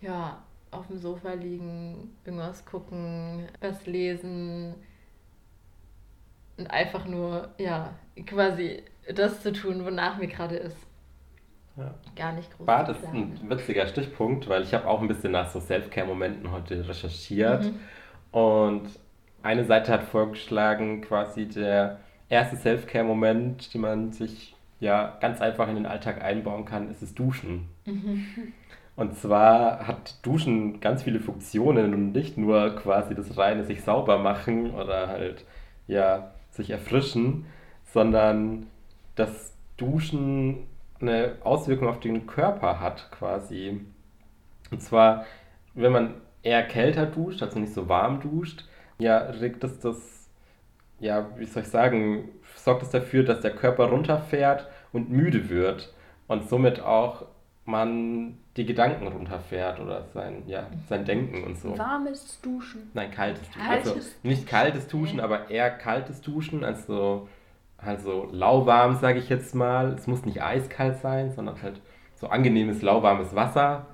[0.00, 0.42] ja,
[0.72, 4.74] auf dem Sofa liegen, irgendwas gucken, was lesen
[6.56, 7.94] und einfach nur, ja,
[8.26, 8.82] quasi
[9.14, 10.85] das zu tun, wonach mir gerade ist.
[11.76, 11.94] Ja.
[12.14, 12.66] Gar nicht groß.
[12.66, 16.88] Bad ist ein witziger Stichpunkt, weil ich habe auch ein bisschen nach so Self-Care-Momenten heute
[16.88, 17.64] recherchiert.
[17.64, 17.80] Mhm.
[18.30, 18.88] Und
[19.42, 25.74] eine Seite hat vorgeschlagen, quasi der erste Self-Care-Moment, den man sich ja ganz einfach in
[25.74, 27.68] den Alltag einbauen kann, ist das Duschen.
[27.84, 28.26] Mhm.
[28.96, 34.18] Und zwar hat Duschen ganz viele Funktionen und nicht nur quasi das reine sich sauber
[34.18, 35.44] machen oder halt
[35.86, 37.44] ja sich erfrischen,
[37.84, 38.66] sondern
[39.14, 40.66] das Duschen
[41.00, 43.80] eine Auswirkung auf den Körper hat quasi.
[44.70, 45.24] Und zwar,
[45.74, 48.64] wenn man eher kälter duscht, also nicht so warm duscht,
[48.98, 50.28] ja, regt es das,
[51.00, 55.92] ja, wie soll ich sagen, sorgt es dafür, dass der Körper runterfährt und müde wird
[56.26, 57.26] und somit auch
[57.66, 61.76] man die Gedanken runterfährt oder sein, ja, sein Denken und so.
[61.76, 62.90] Warmes Duschen.
[62.94, 63.62] Nein, kaltes Duschen.
[63.66, 67.28] Kaltes Also nicht kaltes Duschen, aber eher kaltes Duschen, also,
[67.78, 69.92] also lauwarm, sage ich jetzt mal.
[69.94, 71.80] Es muss nicht eiskalt sein, sondern halt
[72.14, 73.86] so angenehmes lauwarmes Wasser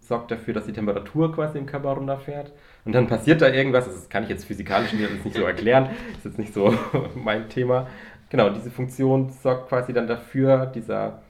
[0.00, 2.52] sorgt dafür, dass die Temperatur quasi im Körper runterfährt.
[2.84, 6.38] Und dann passiert da irgendwas, das kann ich jetzt physikalisch nicht so erklären, ist jetzt
[6.38, 6.74] nicht so
[7.14, 7.86] mein Thema.
[8.30, 11.22] Genau, diese Funktion sorgt quasi dann dafür, dieser,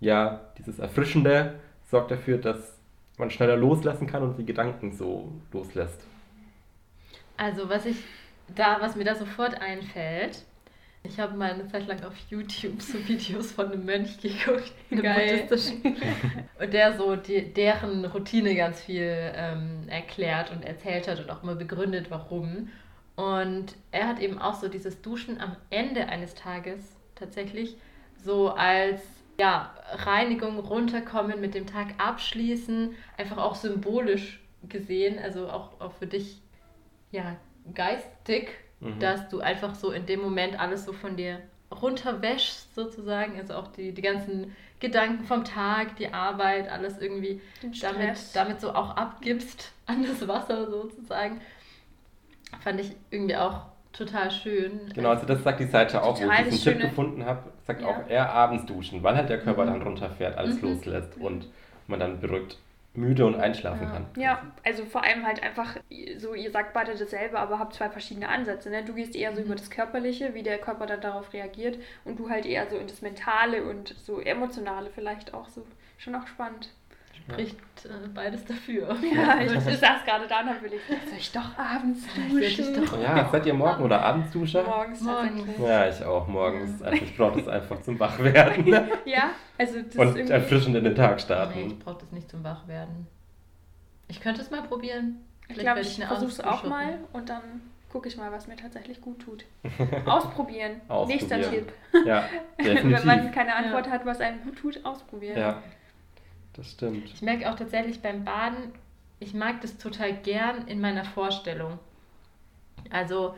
[0.00, 1.54] ja, dieses Erfrischende
[1.88, 2.76] sorgt dafür, dass
[3.18, 6.04] man schneller loslassen kann und die Gedanken so loslässt.
[7.36, 8.02] Also was ich
[8.54, 10.44] da, was mir da sofort einfällt,
[11.06, 15.02] ich habe mal eine Zeit lang auf YouTube so Videos von einem Mönch geguckt, einem
[15.02, 15.42] Geil.
[15.42, 15.96] buddhistischen,
[16.60, 21.42] und der so die, deren Routine ganz viel ähm, erklärt und erzählt hat und auch
[21.42, 22.70] mal begründet, warum.
[23.16, 26.80] Und er hat eben auch so dieses Duschen am Ende eines Tages
[27.14, 27.76] tatsächlich
[28.16, 29.02] so als
[29.38, 36.06] ja, Reinigung runterkommen, mit dem Tag abschließen, einfach auch symbolisch gesehen, also auch, auch für
[36.06, 36.40] dich
[37.10, 37.36] ja,
[37.74, 38.48] geistig,
[38.84, 39.00] Mhm.
[39.00, 41.40] dass du einfach so in dem Moment alles so von dir
[41.72, 43.38] runterwäschst, sozusagen.
[43.38, 47.40] Also auch die, die ganzen Gedanken vom Tag, die Arbeit, alles irgendwie
[47.80, 51.40] damit, damit so auch abgibst an das Wasser sozusagen.
[52.60, 54.80] Fand ich irgendwie auch total schön.
[54.94, 56.88] Genau, also das sagt die Seite auch, wo ich diesen das Tipp Schöne.
[56.88, 57.88] gefunden habe, sagt Ja.
[57.88, 59.68] auch eher abends duschen, weil halt der Körper Mhm.
[59.70, 60.68] dann runterfährt, alles Mhm.
[60.68, 61.46] loslässt und
[61.86, 62.58] man dann beruhigt
[62.94, 63.90] müde und einschlafen Ja.
[63.92, 64.06] kann.
[64.16, 65.76] Ja, also vor allem halt einfach,
[66.18, 68.70] so ihr sagt beide dasselbe, aber habt zwei verschiedene Ansätze.
[68.70, 68.84] Ne?
[68.84, 69.46] Du gehst eher so Mhm.
[69.46, 72.86] über das Körperliche, wie der Körper dann darauf reagiert und du halt eher so in
[72.86, 75.66] das Mentale und so Emotionale vielleicht auch so.
[75.98, 76.70] Schon auch spannend.
[77.30, 77.56] Spricht
[77.86, 78.94] äh, beides dafür.
[79.14, 82.04] Ja, ich, ich saß gerade da und will ich, soll ich doch abends
[82.40, 82.84] ich duschen?
[82.84, 84.62] doch- Ja, seid ihr Morgen- oder Abendsduscher?
[84.62, 85.30] Morgens Morgens.
[85.38, 85.58] tatsächlich.
[85.66, 86.82] Ja, ich auch morgens.
[86.82, 88.66] Also ich brauche das einfach zum Wachwerden
[89.06, 90.32] Ja, also das ist und irgendwie...
[90.32, 91.78] erfrischend in den Tag Nee, ich starten.
[91.78, 93.06] brauche das nicht zum Wachwerden.
[94.08, 95.16] Ich könnte es mal probieren.
[95.48, 97.42] Ich Vielleicht glaube, werde ich eine versuche es auch mal und dann
[97.90, 99.44] gucke ich mal, was mir tatsächlich gut tut.
[100.04, 100.80] Ausprobieren.
[101.06, 101.66] Nächster Ausprobieren.
[101.92, 102.06] Tipp.
[102.06, 102.24] Ja,
[102.58, 103.92] Wenn man keine Antwort Ja.
[103.92, 105.38] hat, was einem gut tut, ausprobieren.
[105.38, 105.62] Ja,
[106.54, 107.04] das stimmt.
[107.12, 108.72] Ich merke auch tatsächlich beim Baden,
[109.20, 111.78] ich mag das total gern in meiner Vorstellung.
[112.90, 113.34] Also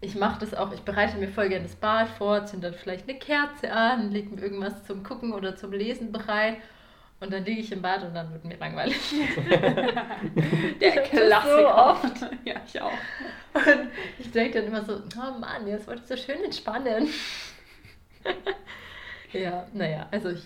[0.00, 3.08] ich mache das auch, ich bereite mir voll gerne das Bad vor, zünde dann vielleicht
[3.08, 6.56] eine Kerze an, lege mir irgendwas zum Gucken oder zum Lesen bereit
[7.20, 8.96] und dann liege ich im Bad und dann wird mir langweilig.
[10.80, 11.58] Der Das Klassiker.
[11.58, 12.30] so oft.
[12.46, 12.92] ja, ich auch.
[13.52, 17.08] Und ich denke dann immer so, oh Mann, jetzt wollte ich so schön entspannen.
[19.32, 20.42] ja, naja, also ich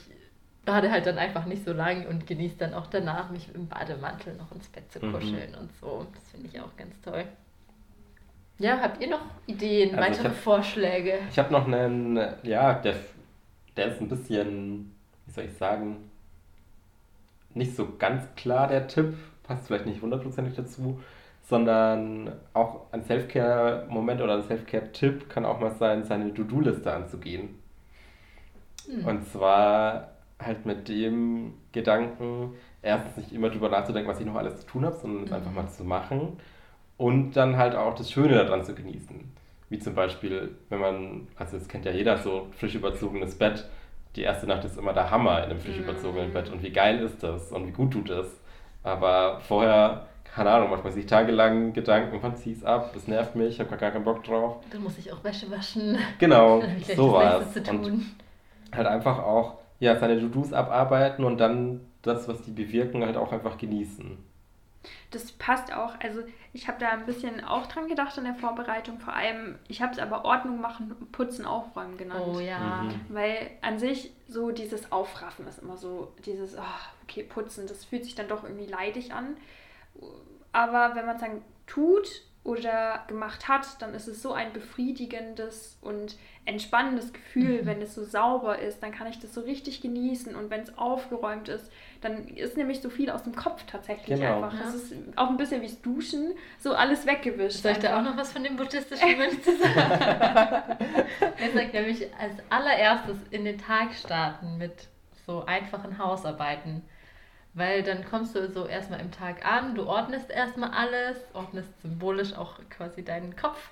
[0.64, 4.34] bade halt dann einfach nicht so lang und genieße dann auch danach, mich im Bademantel
[4.36, 5.12] noch ins Bett zu Mhm.
[5.12, 6.06] kuscheln und so.
[6.14, 7.24] Das finde ich auch ganz toll.
[8.58, 11.18] Ja, habt ihr noch Ideen, Also ich weitere hab- Vorschläge?
[11.30, 12.94] Ich habe noch einen, ja, der,
[13.76, 14.94] der ist ein bisschen,
[15.26, 16.10] wie soll ich sagen,
[17.52, 21.00] nicht so ganz klar der Tipp, passt vielleicht nicht hundertprozentig dazu,
[21.42, 27.58] sondern auch ein Self-Care-Moment oder ein Self-Care-Tipp kann auch mal sein, seine To-Do-Liste anzugehen.
[28.86, 29.04] Hm.
[29.04, 30.08] Und zwar
[30.42, 34.84] halt mit dem Gedanken, erstens nicht immer drüber nachzudenken, was ich noch alles zu tun
[34.84, 35.36] habe, sondern es Mhm.
[35.36, 36.36] einfach mal zu machen.
[36.96, 39.32] Und dann halt auch das Schöne daran zu genießen.
[39.68, 43.64] Wie zum Beispiel, wenn man, also das kennt ja jeder, so frisch überzogenes Bett.
[44.16, 45.84] Die erste Nacht ist immer der Hammer in einem frisch Mhm.
[45.84, 46.50] überzogenen Bett.
[46.50, 48.40] Und wie geil ist das und wie gut tut es.
[48.84, 53.34] Aber vorher, keine Ahnung, macht man sich tagelang Gedanken, wann zieh ich's ab, es nervt
[53.34, 54.58] mich, ich habe gar keinen Bock drauf.
[54.70, 55.98] Dann muss ich auch Wäsche waschen.
[56.18, 56.62] Genau,
[56.96, 57.44] sowas.
[57.54, 58.02] das Und
[58.72, 63.32] halt einfach auch ja, seine To-Dos abarbeiten und dann das, was die bewirken, halt auch
[63.32, 64.18] einfach genießen.
[65.10, 65.98] Das passt auch.
[66.00, 66.20] Also
[66.52, 68.98] ich habe da ein bisschen auch dran gedacht in der Vorbereitung.
[69.00, 72.24] Vor allem, ich habe es aber Ordnung machen, putzen, aufräumen genannt.
[72.26, 72.82] Oh ja.
[72.82, 73.00] Mhm.
[73.08, 78.04] Weil an sich so dieses Aufraffen ist immer so, dieses, ah, okay, putzen, das fühlt
[78.04, 79.36] sich dann doch irgendwie leidig an.
[80.52, 85.78] Aber wenn man es dann tut oder gemacht hat, dann ist es so ein befriedigendes
[85.80, 87.66] und entspannendes Gefühl, mhm.
[87.66, 90.76] wenn es so sauber ist, dann kann ich das so richtig genießen und wenn es
[90.76, 94.42] aufgeräumt ist, dann ist nämlich so viel aus dem Kopf tatsächlich genau.
[94.42, 94.52] einfach.
[94.52, 94.66] Ja.
[94.66, 97.62] Das ist auch ein bisschen wie das Duschen, so alles weggewischt.
[97.62, 100.76] Soll ich da auch noch was von dem buddhistischen Mönch sagen?
[101.18, 104.88] er sagt nämlich als allererstes in den Tag starten mit
[105.26, 106.82] so einfachen Hausarbeiten.
[107.54, 112.34] Weil dann kommst du so erstmal im Tag an, du ordnest erstmal alles, ordnest symbolisch
[112.34, 113.70] auch quasi deinen Kopf,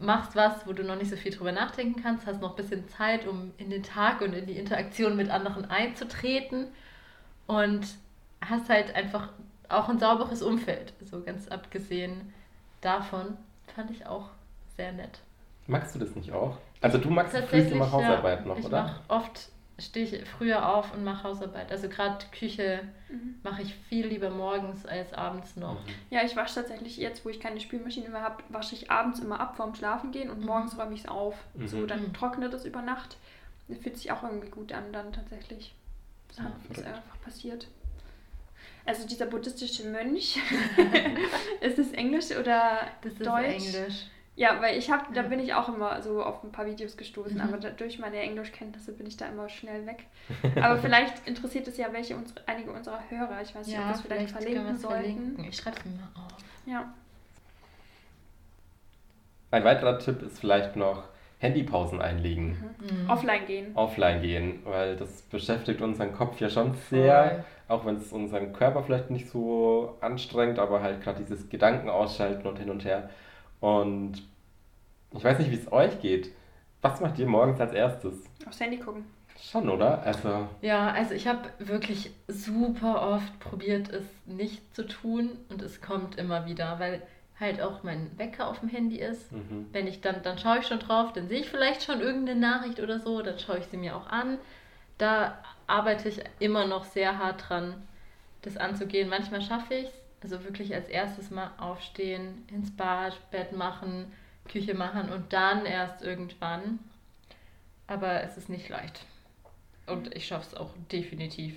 [0.00, 2.88] machst was, wo du noch nicht so viel drüber nachdenken kannst, hast noch ein bisschen
[2.88, 6.68] Zeit, um in den Tag und in die Interaktion mit anderen einzutreten
[7.46, 7.86] und
[8.40, 9.28] hast halt einfach
[9.68, 10.92] auch ein sauberes Umfeld.
[11.00, 12.32] So ganz abgesehen
[12.80, 13.36] davon
[13.74, 14.30] fand ich auch
[14.76, 15.20] sehr nett.
[15.66, 16.56] Magst du das nicht auch?
[16.80, 18.86] Also du magst früh immer Hausarbeit noch, ich oder?
[18.86, 21.70] Ich mache oft stehe ich früher auf und mache Hausarbeit.
[21.70, 23.36] Also gerade Küche mhm.
[23.42, 25.84] mache ich viel lieber morgens als abends noch.
[25.86, 25.92] Mhm.
[26.10, 29.38] Ja, ich wasche tatsächlich jetzt, wo ich keine Spülmaschine mehr habe, wasche ich abends immer
[29.38, 30.46] ab vorm Schlafen gehen und mhm.
[30.46, 31.36] morgens räume ich es auf.
[31.66, 31.86] So, mhm.
[31.86, 32.12] dann mhm.
[32.12, 33.16] trocknet es über Nacht.
[33.68, 35.74] Das fühlt sich auch irgendwie gut an dann tatsächlich.
[36.28, 37.68] Das ja, ist einfach passiert.
[38.84, 40.40] Also dieser buddhistische Mönch,
[41.60, 43.56] ist das Englisch oder das Deutsch?
[43.56, 44.06] Das ist Englisch.
[44.38, 47.38] Ja, weil ich habe, da bin ich auch immer so auf ein paar Videos gestoßen,
[47.38, 47.42] mhm.
[47.42, 50.06] aber da, durch meine Englischkenntnisse bin ich da immer schnell weg.
[50.62, 53.42] Aber vielleicht interessiert es ja welche unsere, einige unserer Hörer.
[53.42, 55.02] Ich weiß nicht, ja, ob wir es vielleicht, vielleicht verlinken sollten.
[55.02, 55.44] Verlinken.
[55.44, 56.36] Ich schreibe es mir mal auf.
[56.66, 56.94] Ja.
[59.50, 61.02] Ein weiterer Tipp ist vielleicht noch
[61.40, 62.74] Handypausen einlegen.
[62.78, 63.04] Mhm.
[63.04, 63.10] Mhm.
[63.10, 63.72] Offline gehen.
[63.74, 67.76] Offline gehen, weil das beschäftigt unseren Kopf ja schon sehr, Voll.
[67.76, 72.46] auch wenn es unseren Körper vielleicht nicht so anstrengt, aber halt gerade dieses Gedanken ausschalten
[72.46, 73.10] und hin und her.
[73.60, 74.22] Und
[75.12, 76.30] ich weiß nicht, wie es euch geht.
[76.80, 78.14] Was macht ihr morgens als erstes?
[78.46, 79.04] Aufs Handy gucken.
[79.40, 80.02] Schon, oder?
[80.02, 80.48] Also.
[80.62, 86.18] Ja, also ich habe wirklich super oft probiert, es nicht zu tun und es kommt
[86.18, 87.02] immer wieder, weil
[87.38, 89.30] halt auch mein Wecker auf dem Handy ist.
[89.30, 89.66] Mhm.
[89.72, 92.80] Wenn ich dann, dann schaue ich schon drauf, dann sehe ich vielleicht schon irgendeine Nachricht
[92.80, 94.38] oder so, dann schaue ich sie mir auch an.
[94.98, 97.74] Da arbeite ich immer noch sehr hart dran,
[98.42, 99.08] das anzugehen.
[99.08, 99.92] Manchmal schaffe ich es,
[100.22, 104.12] also wirklich als erstes mal aufstehen, ins Bad, Bett machen,
[104.48, 106.78] Küche machen und dann erst irgendwann.
[107.86, 109.04] Aber es ist nicht leicht.
[109.86, 111.54] Und ich schaffe es auch definitiv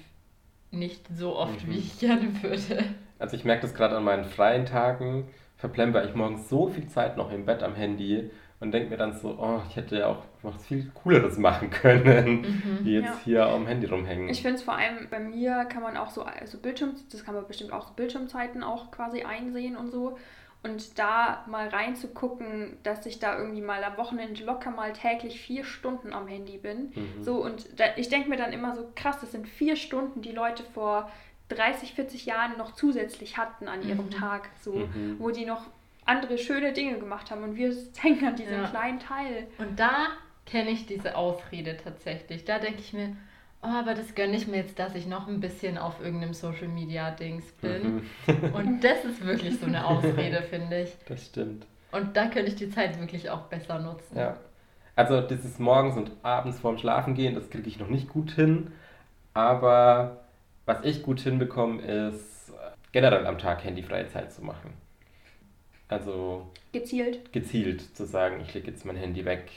[0.71, 1.71] nicht so oft, mhm.
[1.71, 2.85] wie ich gerne würde.
[3.19, 7.17] Also ich merke das gerade an meinen freien Tagen, verplemper ich morgens so viel Zeit
[7.17, 10.23] noch im Bett am Handy und denke mir dann so, oh, ich hätte ja auch
[10.43, 13.19] was viel Cooleres machen können, mhm, wie jetzt ja.
[13.23, 14.29] hier am Handy rumhängen.
[14.29, 17.33] Ich finde es vor allem bei mir kann man auch so also Bildschirm, das kann
[17.33, 20.17] man bestimmt auch so Bildschirmzeiten auch quasi einsehen und so.
[20.63, 25.63] Und da mal reinzugucken, dass ich da irgendwie mal am Wochenende locker mal täglich vier
[25.63, 26.91] Stunden am Handy bin.
[26.93, 27.23] Mhm.
[27.23, 30.31] So, und da, ich denke mir dann immer so, krass, das sind vier Stunden, die
[30.31, 31.11] Leute vor
[31.49, 34.11] 30, 40 Jahren noch zusätzlich hatten an ihrem mhm.
[34.11, 35.15] Tag, so, mhm.
[35.17, 35.63] wo die noch
[36.05, 38.67] andere schöne Dinge gemacht haben und wir hängen an diesem ja.
[38.67, 39.47] kleinen Teil.
[39.57, 40.07] Und da
[40.45, 42.45] kenne ich diese Ausrede tatsächlich.
[42.45, 43.15] Da denke ich mir,
[43.61, 46.67] oh, aber das gönne ich mir jetzt, dass ich noch ein bisschen auf irgendeinem Social
[46.67, 48.03] Media Dings bin.
[48.27, 48.53] Mhm.
[48.53, 50.91] Und das ist wirklich so eine Ausrede, finde ich.
[51.07, 51.65] Das stimmt.
[51.91, 54.17] Und da könnte ich die Zeit wirklich auch besser nutzen.
[54.17, 54.37] Ja.
[54.95, 58.71] Also dieses morgens und abends vorm Schlafen gehen, das kriege ich noch nicht gut hin.
[59.33, 60.25] Aber
[60.65, 62.51] was ich gut hinbekomme, ist
[62.91, 64.73] generell am Tag handyfreie Zeit zu machen.
[65.91, 67.33] Also gezielt.
[67.33, 69.51] Gezielt zu sagen, ich lege jetzt mein Handy weg.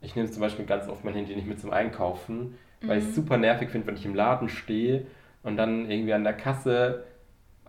[0.00, 3.10] Ich nehme zum Beispiel ganz oft mein Handy nicht mit zum Einkaufen, weil ich es
[3.10, 3.14] mhm.
[3.14, 5.06] super nervig finde, wenn ich im Laden stehe
[5.44, 7.04] und dann irgendwie an der Kasse,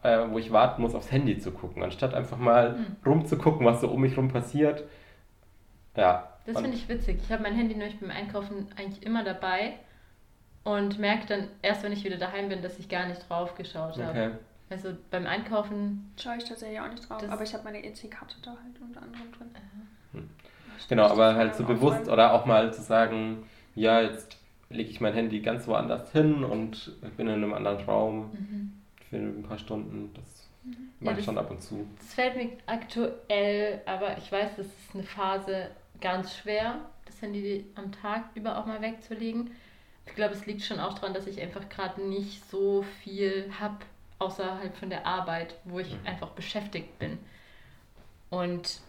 [0.01, 2.95] äh, wo ich warten muss, aufs Handy zu gucken, anstatt einfach mal mhm.
[3.05, 4.83] rumzugucken, was so um mich rum passiert.
[5.95, 6.31] Ja.
[6.47, 7.19] Das finde ich witzig.
[7.23, 9.73] Ich habe mein Handy nämlich beim Einkaufen eigentlich immer dabei
[10.63, 13.99] und merke dann erst, wenn ich wieder daheim bin, dass ich gar nicht drauf geschaut
[13.99, 14.09] habe.
[14.09, 14.31] Okay.
[14.69, 16.11] Also beim Einkaufen.
[16.19, 19.31] Schaue ich tatsächlich auch nicht drauf, aber ich habe meine EC-Karte da halt unter anderem
[19.31, 19.49] drin.
[20.13, 20.29] Hm.
[20.89, 24.37] Genau, aber halt so bewusst oder auch mal zu sagen, ja, jetzt
[24.69, 28.73] lege ich mein Handy ganz woanders hin und bin in einem anderen Raum mhm.
[29.09, 30.11] für ein paar Stunden.
[30.13, 30.89] Das mhm.
[30.99, 31.87] mache ja, ich schon ab und zu.
[31.97, 35.69] Das fällt mir aktuell, aber ich weiß, das ist eine Phase
[36.01, 39.51] ganz schwer, das Handy am Tag über auch mal wegzulegen.
[40.05, 43.77] Ich glaube, es liegt schon auch daran, dass ich einfach gerade nicht so viel habe,
[44.19, 46.07] außerhalb von der Arbeit, wo ich mhm.
[46.07, 47.19] einfach beschäftigt bin.
[48.29, 48.81] Und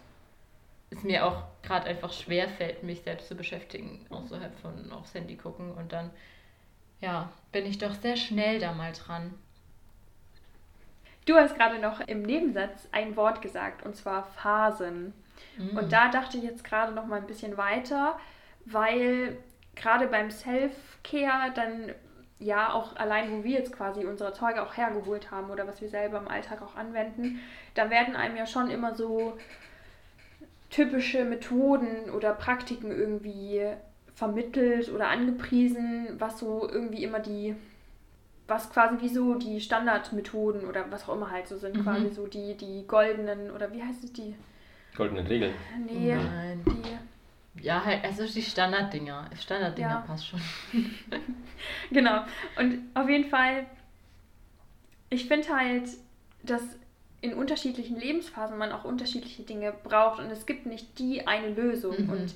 [0.89, 5.35] es mir auch gerade einfach schwer fällt, mich selbst zu beschäftigen, außerhalb von aufs Handy
[5.35, 5.71] gucken.
[5.71, 6.11] Und dann,
[7.01, 9.33] ja, bin ich doch sehr schnell da mal dran.
[11.25, 15.13] Du hast gerade noch im Nebensatz ein Wort gesagt, und zwar Phasen.
[15.57, 15.77] Mhm.
[15.77, 18.17] Und da dachte ich jetzt gerade noch mal ein bisschen weiter,
[18.65, 19.37] weil
[19.75, 21.93] gerade beim Self-Care dann
[22.39, 25.89] ja, auch allein, wo wir jetzt quasi unsere Zeuge auch hergeholt haben oder was wir
[25.89, 27.39] selber im Alltag auch anwenden,
[27.73, 29.37] da werden einem ja schon immer so
[30.69, 33.61] typische Methoden oder Praktiken irgendwie
[34.13, 37.55] vermittelt oder angepriesen, was so irgendwie immer die,
[38.47, 41.83] was quasi wie so die Standardmethoden oder was auch immer halt so sind, mhm.
[41.83, 44.35] quasi so die, die goldenen oder wie heißt es die?
[44.95, 45.53] Goldenen Regeln.
[45.85, 46.63] Nee, Nein.
[46.65, 46.96] die
[47.61, 49.29] ja, halt, also die Standarddinger.
[49.39, 50.03] Standarddinger ja.
[50.07, 50.41] passt schon.
[51.91, 52.23] genau.
[52.57, 53.65] Und auf jeden Fall,
[55.09, 55.89] ich finde halt,
[56.43, 56.63] dass
[57.21, 62.05] in unterschiedlichen Lebensphasen man auch unterschiedliche Dinge braucht und es gibt nicht die eine Lösung
[62.05, 62.09] mhm.
[62.09, 62.35] und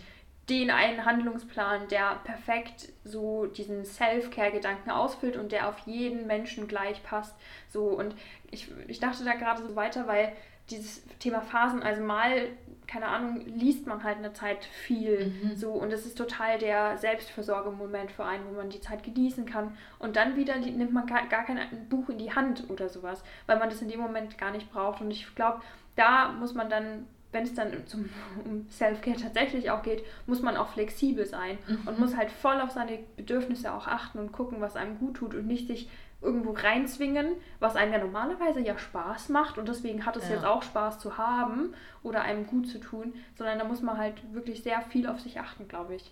[0.49, 7.01] den einen Handlungsplan, der perfekt so diesen Self-Care-Gedanken ausfüllt und der auf jeden Menschen gleich
[7.03, 7.35] passt.
[7.69, 8.15] So und
[8.49, 10.33] ich, ich dachte da gerade so weiter, weil
[10.69, 12.49] dieses Thema Phasen, also mal
[12.91, 15.55] keine Ahnung, liest man halt eine Zeit viel mhm.
[15.55, 19.77] so und es ist total der Selbstversorgemoment für einen, wo man die Zeit genießen kann
[19.97, 23.59] und dann wieder nimmt man gar, gar kein Buch in die Hand oder sowas, weil
[23.59, 25.61] man das in dem Moment gar nicht braucht und ich glaube,
[25.95, 28.09] da muss man dann wenn es dann zum,
[28.45, 31.87] um Self-Care tatsächlich auch geht, muss man auch flexibel sein mhm.
[31.87, 35.33] und muss halt voll auf seine Bedürfnisse auch achten und gucken, was einem gut tut
[35.33, 35.89] und nicht sich
[36.21, 40.35] irgendwo reinzwingen, was einem ja normalerweise ja Spaß macht und deswegen hat es ja.
[40.35, 44.15] jetzt auch Spaß zu haben oder einem gut zu tun, sondern da muss man halt
[44.33, 46.11] wirklich sehr viel auf sich achten, glaube ich.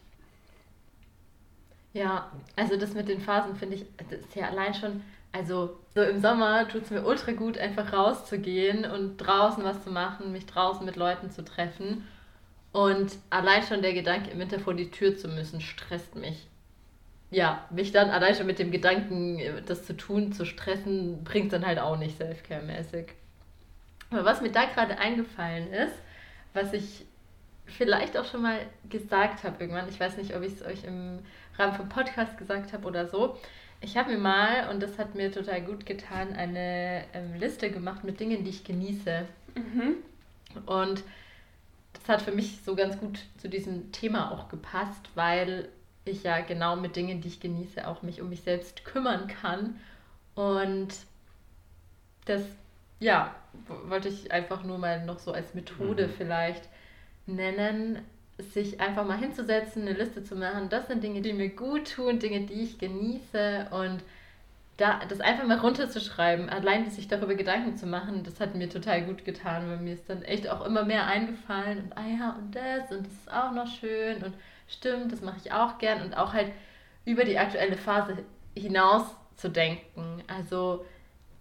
[1.94, 6.02] Ja, also das mit den Phasen finde ich, das ist ja allein schon, also so
[6.02, 10.46] im Sommer tut es mir ultra gut, einfach rauszugehen und draußen was zu machen, mich
[10.48, 12.08] draußen mit Leuten zu treffen.
[12.72, 16.49] Und allein schon der Gedanke, im Winter vor die Tür zu müssen, stresst mich
[17.32, 21.66] ja, mich dann allein schon mit dem Gedanken, das zu tun, zu stressen, bringt dann
[21.66, 23.08] halt auch nicht Selfcare-mäßig.
[24.10, 25.94] Aber was mir da gerade eingefallen ist,
[26.54, 27.06] was ich
[27.66, 31.20] vielleicht auch schon mal gesagt habe irgendwann, ich weiß nicht, ob ich es euch im
[31.58, 33.38] Rahmen vom Podcast gesagt habe oder so,
[33.82, 38.04] ich habe mir mal, und das hat mir total gut getan, eine ähm, Liste gemacht
[38.04, 39.26] mit Dingen, die ich genieße.
[39.56, 39.96] Mhm.
[40.66, 41.04] Und
[41.94, 45.70] das hat für mich so ganz gut zu diesem Thema auch gepasst, weil
[46.06, 49.80] ich ja genau mit Dingen, die ich genieße, auch mich um mich selbst kümmern kann.
[50.36, 50.90] Und
[52.26, 52.44] das,
[53.00, 53.36] ja,
[53.88, 56.12] wollte ich einfach nur mal noch so als Methode mhm.
[56.18, 56.64] vielleicht
[57.26, 58.00] nennen,
[58.38, 60.70] sich einfach mal hinzusetzen, eine Liste zu machen.
[60.70, 64.02] Das sind Dinge, die mir gut tun, Dinge, die ich genieße und
[64.80, 69.04] da, das einfach mal runterzuschreiben, allein sich darüber Gedanken zu machen, das hat mir total
[69.04, 72.56] gut getan, weil mir ist dann echt auch immer mehr eingefallen und ah ja und
[72.56, 74.34] das und das ist auch noch schön und
[74.68, 76.52] stimmt, das mache ich auch gern und auch halt
[77.04, 78.20] über die aktuelle Phase
[78.56, 79.04] hinaus
[79.36, 80.24] zu denken.
[80.28, 80.86] Also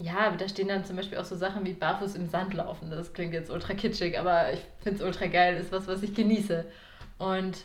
[0.01, 2.91] ja, da stehen dann zum Beispiel auch so Sachen wie barfuß im Sand laufen.
[2.91, 6.15] Das klingt jetzt ultra kitschig, aber ich finde es ultra geil, ist was, was ich
[6.15, 6.65] genieße.
[7.19, 7.59] Und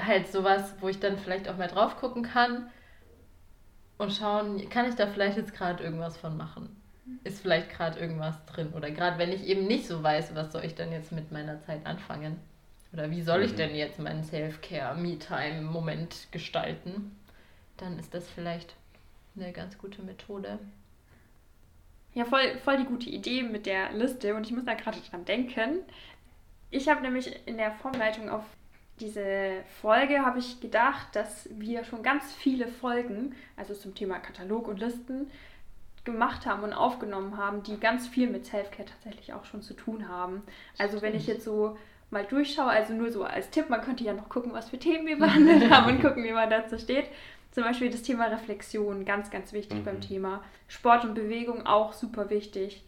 [0.00, 2.68] halt sowas, wo ich dann vielleicht auch mal drauf gucken kann
[3.98, 6.74] und schauen, kann ich da vielleicht jetzt gerade irgendwas von machen?
[7.24, 8.72] Ist vielleicht gerade irgendwas drin?
[8.74, 11.60] Oder gerade wenn ich eben nicht so weiß, was soll ich dann jetzt mit meiner
[11.60, 12.38] Zeit anfangen?
[12.92, 13.56] Oder wie soll ich mhm.
[13.56, 17.16] denn jetzt meinen Self-Care, Me-Time-Moment gestalten?
[17.76, 18.74] Dann ist das vielleicht
[19.36, 20.58] eine ganz gute Methode.
[22.14, 25.24] Ja, voll, voll die gute Idee mit der Liste und ich muss da gerade dran
[25.24, 25.80] denken.
[26.70, 28.44] Ich habe nämlich in der Vorbereitung auf
[29.00, 34.68] diese Folge habe ich gedacht, dass wir schon ganz viele Folgen, also zum Thema Katalog
[34.68, 35.30] und Listen,
[36.04, 40.08] gemacht haben und aufgenommen haben, die ganz viel mit Selfcare tatsächlich auch schon zu tun
[40.08, 40.42] haben.
[40.78, 41.76] Also wenn ich jetzt so
[42.10, 45.06] mal durchschaue, also nur so als Tipp, man könnte ja noch gucken, was für Themen
[45.06, 47.06] wir behandelt haben und gucken, wie man dazu steht.
[47.50, 49.84] Zum Beispiel das Thema Reflexion, ganz, ganz wichtig mhm.
[49.84, 50.42] beim Thema.
[50.68, 52.84] Sport und Bewegung auch super wichtig.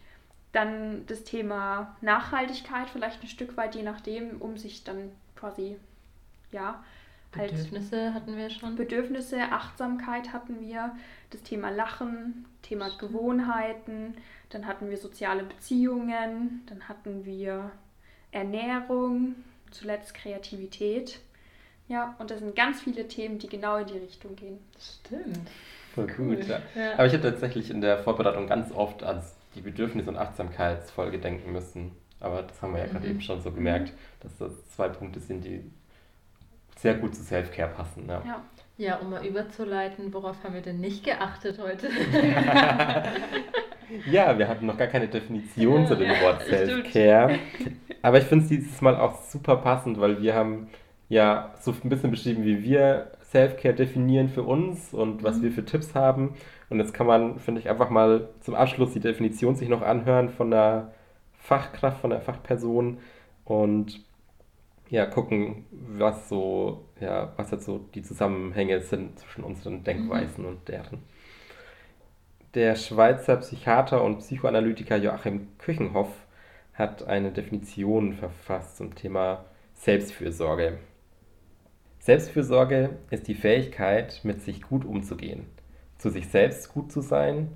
[0.51, 5.77] Dann das Thema Nachhaltigkeit, vielleicht ein Stück weit, je nachdem, um sich dann quasi,
[6.51, 6.83] ja,
[7.35, 7.51] halt.
[7.51, 8.75] Bedürfnisse hatten wir schon.
[8.75, 10.95] Bedürfnisse, Achtsamkeit hatten wir,
[11.29, 14.15] das Thema Lachen, Thema Gewohnheiten,
[14.49, 17.71] dann hatten wir soziale Beziehungen, dann hatten wir
[18.31, 19.35] Ernährung,
[19.71, 21.19] zuletzt Kreativität.
[21.87, 24.59] Ja, und das sind ganz viele Themen, die genau in die Richtung gehen.
[24.79, 25.49] Stimmt.
[25.93, 26.45] Voll gut, cool.
[26.47, 26.61] ja.
[26.75, 26.93] ja.
[26.93, 29.21] Aber ich habe tatsächlich in der Vorbereitung ganz oft an
[29.55, 31.91] die Bedürfnis- und Achtsamkeitsfolge denken müssen.
[32.21, 32.91] Aber das haben wir ja mhm.
[32.91, 33.91] gerade eben schon so gemerkt,
[34.21, 35.69] dass das zwei Punkte sind, die
[36.81, 38.05] sehr gut zu Self-Care passen.
[38.07, 38.21] Ja.
[38.25, 38.41] ja.
[38.77, 41.87] Ja, um mal überzuleiten, worauf haben wir denn nicht geachtet heute?
[44.09, 47.37] ja, wir hatten noch gar keine Definition zu dem Wort Self-Care.
[48.01, 50.69] Aber ich finde es dieses Mal auch super passend, weil wir haben
[51.09, 55.43] ja so ein bisschen beschrieben, wie wir Self-Care definieren für uns und was mhm.
[55.43, 56.33] wir für Tipps haben.
[56.71, 60.29] Und jetzt kann man, finde ich, einfach mal zum Abschluss die Definition sich noch anhören
[60.29, 60.91] von der
[61.37, 62.97] Fachkraft, von der Fachperson.
[63.45, 64.01] Und
[64.91, 70.67] ja, gucken, was so, ja, was jetzt so die Zusammenhänge sind zwischen unseren Denkweisen und
[70.67, 70.99] deren.
[72.55, 76.09] Der Schweizer Psychiater und Psychoanalytiker Joachim Küchenhoff
[76.73, 80.79] hat eine Definition verfasst zum Thema Selbstfürsorge.
[81.99, 85.45] Selbstfürsorge ist die Fähigkeit, mit sich gut umzugehen,
[85.99, 87.53] zu sich selbst gut zu sein,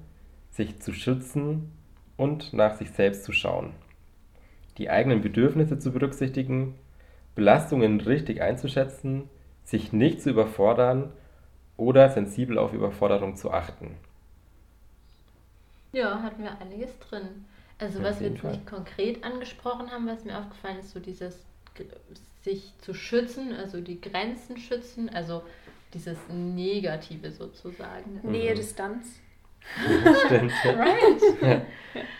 [0.51, 1.73] sich zu schützen
[2.15, 3.73] und nach sich selbst zu schauen,
[4.77, 6.75] die eigenen Bedürfnisse zu berücksichtigen,
[7.35, 9.29] Belastungen richtig einzuschätzen,
[9.63, 11.11] sich nicht zu überfordern
[11.77, 13.97] oder sensibel auf Überforderung zu achten.
[15.91, 17.45] Ja, hatten wir einiges drin.
[17.79, 18.51] Also was wir jetzt Fall.
[18.51, 21.43] nicht konkret angesprochen haben, was mir aufgefallen ist, so dieses
[22.43, 25.43] sich zu schützen, also die Grenzen schützen, also
[25.93, 28.19] dieses Negative sozusagen.
[28.23, 28.55] Nähe, Mhm.
[28.55, 29.19] Distanz.
[30.25, 30.51] Stimmt.
[30.65, 31.61] Right.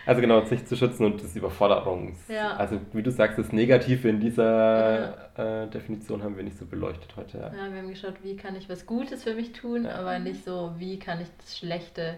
[0.06, 2.18] Also genau, sich zu schützen und das Überforderungs.
[2.30, 2.56] Ja.
[2.56, 7.14] Also wie du sagst, das Negative in dieser äh, Definition haben wir nicht so beleuchtet
[7.18, 7.38] heute.
[7.40, 7.48] Ja.
[7.54, 9.96] Ja, wir haben geschaut, wie kann ich was Gutes für mich tun, Ja.
[9.96, 12.18] aber nicht so, wie kann ich das Schlechte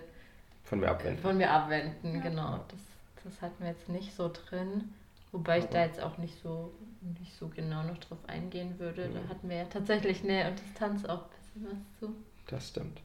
[0.66, 1.22] Von mir abwenden.
[1.22, 2.16] von mir abwenden.
[2.16, 2.22] Ja.
[2.22, 2.80] Genau, das,
[3.24, 4.94] das hatten wir jetzt nicht so drin.
[5.32, 6.72] Wobei ich da jetzt auch nicht so,
[7.20, 9.10] nicht so genau noch drauf eingehen würde.
[9.14, 12.16] Da hatten wir ja tatsächlich Nähe und Distanz auch ein bisschen was zu.
[12.50, 13.02] Das stimmt.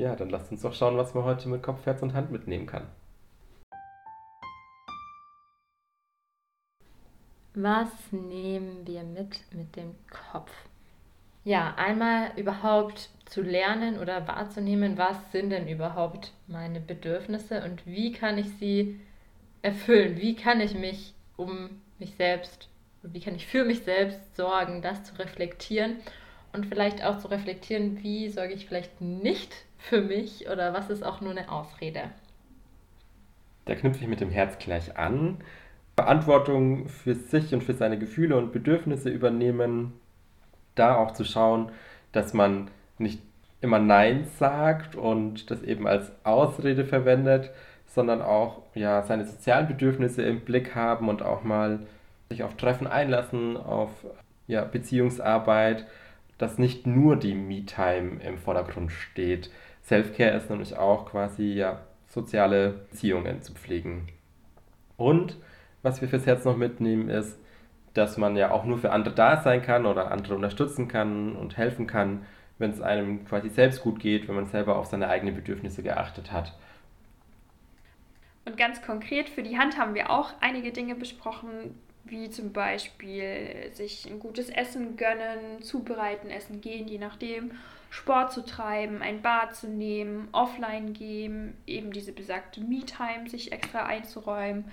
[0.00, 2.64] Ja, dann lasst uns doch schauen, was man heute mit Kopf, Herz und Hand mitnehmen
[2.64, 2.86] kann.
[7.52, 9.94] Was nehmen wir mit mit dem
[10.32, 10.50] Kopf?
[11.44, 18.12] Ja, einmal überhaupt zu lernen oder wahrzunehmen, was sind denn überhaupt meine Bedürfnisse und wie
[18.12, 18.98] kann ich sie
[19.60, 20.16] erfüllen?
[20.16, 22.70] Wie kann ich mich um mich selbst,
[23.02, 25.96] wie kann ich für mich selbst sorgen, das zu reflektieren
[26.54, 31.02] und vielleicht auch zu reflektieren, wie sorge ich vielleicht nicht für mich oder was ist
[31.02, 32.10] auch nur eine Ausrede?
[33.64, 35.38] Da knüpfe ich mit dem Herz gleich an.
[35.96, 39.92] Verantwortung für sich und für seine Gefühle und Bedürfnisse übernehmen.
[40.74, 41.70] Da auch zu schauen,
[42.12, 43.20] dass man nicht
[43.60, 47.50] immer Nein sagt und das eben als Ausrede verwendet,
[47.86, 51.80] sondern auch ja, seine sozialen Bedürfnisse im Blick haben und auch mal
[52.28, 53.90] sich auf Treffen einlassen, auf
[54.46, 55.86] ja, Beziehungsarbeit,
[56.38, 59.50] dass nicht nur die Me-Time im Vordergrund steht.
[59.90, 64.06] Self-Care ist nämlich auch quasi ja, soziale Beziehungen zu pflegen.
[64.96, 65.36] Und
[65.82, 67.40] was wir fürs Herz noch mitnehmen, ist,
[67.94, 71.56] dass man ja auch nur für andere da sein kann oder andere unterstützen kann und
[71.56, 72.24] helfen kann,
[72.58, 76.30] wenn es einem quasi selbst gut geht, wenn man selber auf seine eigenen Bedürfnisse geachtet
[76.30, 76.56] hat.
[78.44, 81.74] Und ganz konkret für die Hand haben wir auch einige Dinge besprochen,
[82.04, 87.52] wie zum Beispiel sich ein gutes Essen gönnen, zubereiten, essen gehen, je nachdem,
[87.90, 93.84] Sport zu treiben, ein Bad zu nehmen, offline gehen, eben diese besagte Me-Time sich extra
[93.84, 94.64] einzuräumen,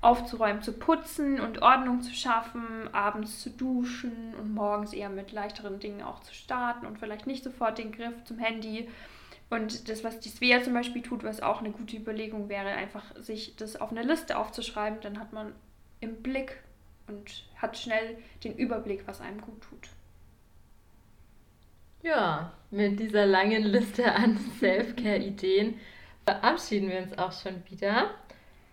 [0.00, 5.80] aufzuräumen, zu putzen und Ordnung zu schaffen, abends zu duschen und morgens eher mit leichteren
[5.80, 8.88] Dingen auch zu starten und vielleicht nicht sofort den Griff zum Handy.
[9.50, 13.16] Und das, was die Svea zum Beispiel tut, was auch eine gute Überlegung wäre, einfach
[13.16, 15.54] sich das auf eine Liste aufzuschreiben, dann hat man
[16.00, 16.58] im Blick
[17.08, 19.88] und hat schnell den Überblick, was einem gut tut.
[22.02, 25.80] Ja, mit dieser langen Liste an Self-Care-Ideen
[26.24, 28.10] verabschieden wir uns auch schon wieder.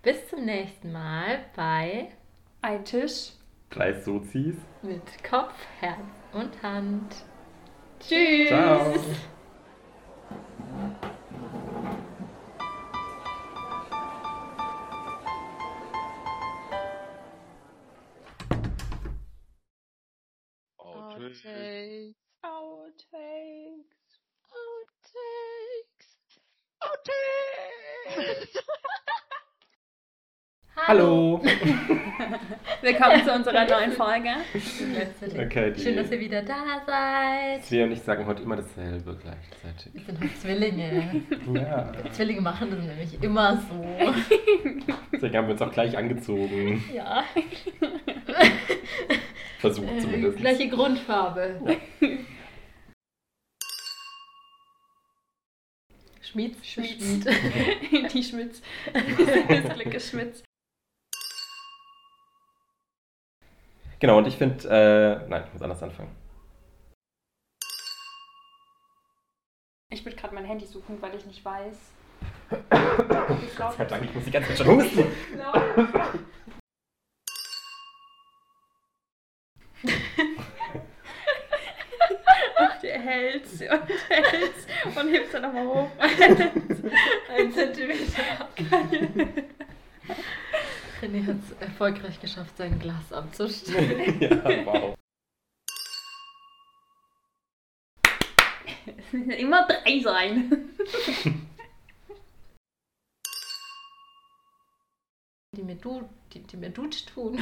[0.03, 2.09] Bis zum nächsten Mal bei
[2.61, 3.31] Ein Tisch.
[3.71, 4.55] Drei Sozis.
[4.83, 5.99] Mit Kopf, Herz
[6.33, 7.15] und Hand.
[7.99, 8.47] Tschüss.
[8.47, 8.93] Ciao.
[21.36, 22.15] Outtakes.
[24.47, 26.07] Outtakes.
[26.79, 28.57] Outtakes.
[30.88, 31.41] Hallo!
[32.81, 34.29] Willkommen zu unserer neuen Folge.
[35.38, 37.69] Okay, die- Schön, dass ihr wieder da seid.
[37.71, 39.93] Wir und ich sagen heute immer dasselbe gleichzeitig.
[39.93, 41.21] Wir sind halt Zwillinge.
[41.53, 41.91] Ja.
[42.11, 44.13] Zwillinge machen das nämlich immer so.
[45.11, 46.81] Deswegen haben wir uns auch gleich angezogen.
[46.93, 47.23] Ja.
[49.66, 50.38] Versucht zumindest.
[50.38, 51.80] Äh, Gleiche Grundfarbe.
[56.22, 56.68] Schmieds.
[56.68, 57.03] Schmieds.
[57.03, 58.13] Schmied.
[58.13, 58.61] Die Schmitz.
[58.93, 60.43] Das Glück ist Schmitz.
[63.99, 66.16] Genau, und ich finde, äh, nein, ich muss anders anfangen.
[69.89, 71.78] Ich würde gerade mein Handy suchen, weil ich nicht weiß.
[73.57, 75.05] Gott sei Dank, ich muss die ganze Zeit schon husten.
[83.06, 85.91] Der hält's und hält's und hebt's dann nochmal hoch.
[85.99, 88.49] Ein Zentimeter.
[91.01, 94.20] René hat es erfolgreich geschafft, sein Glas abzustellen.
[94.22, 94.95] ja, wow.
[98.86, 100.70] Es müssen immer drei sein.
[105.51, 107.39] Die mir, du, die, die mir Dutsch tun.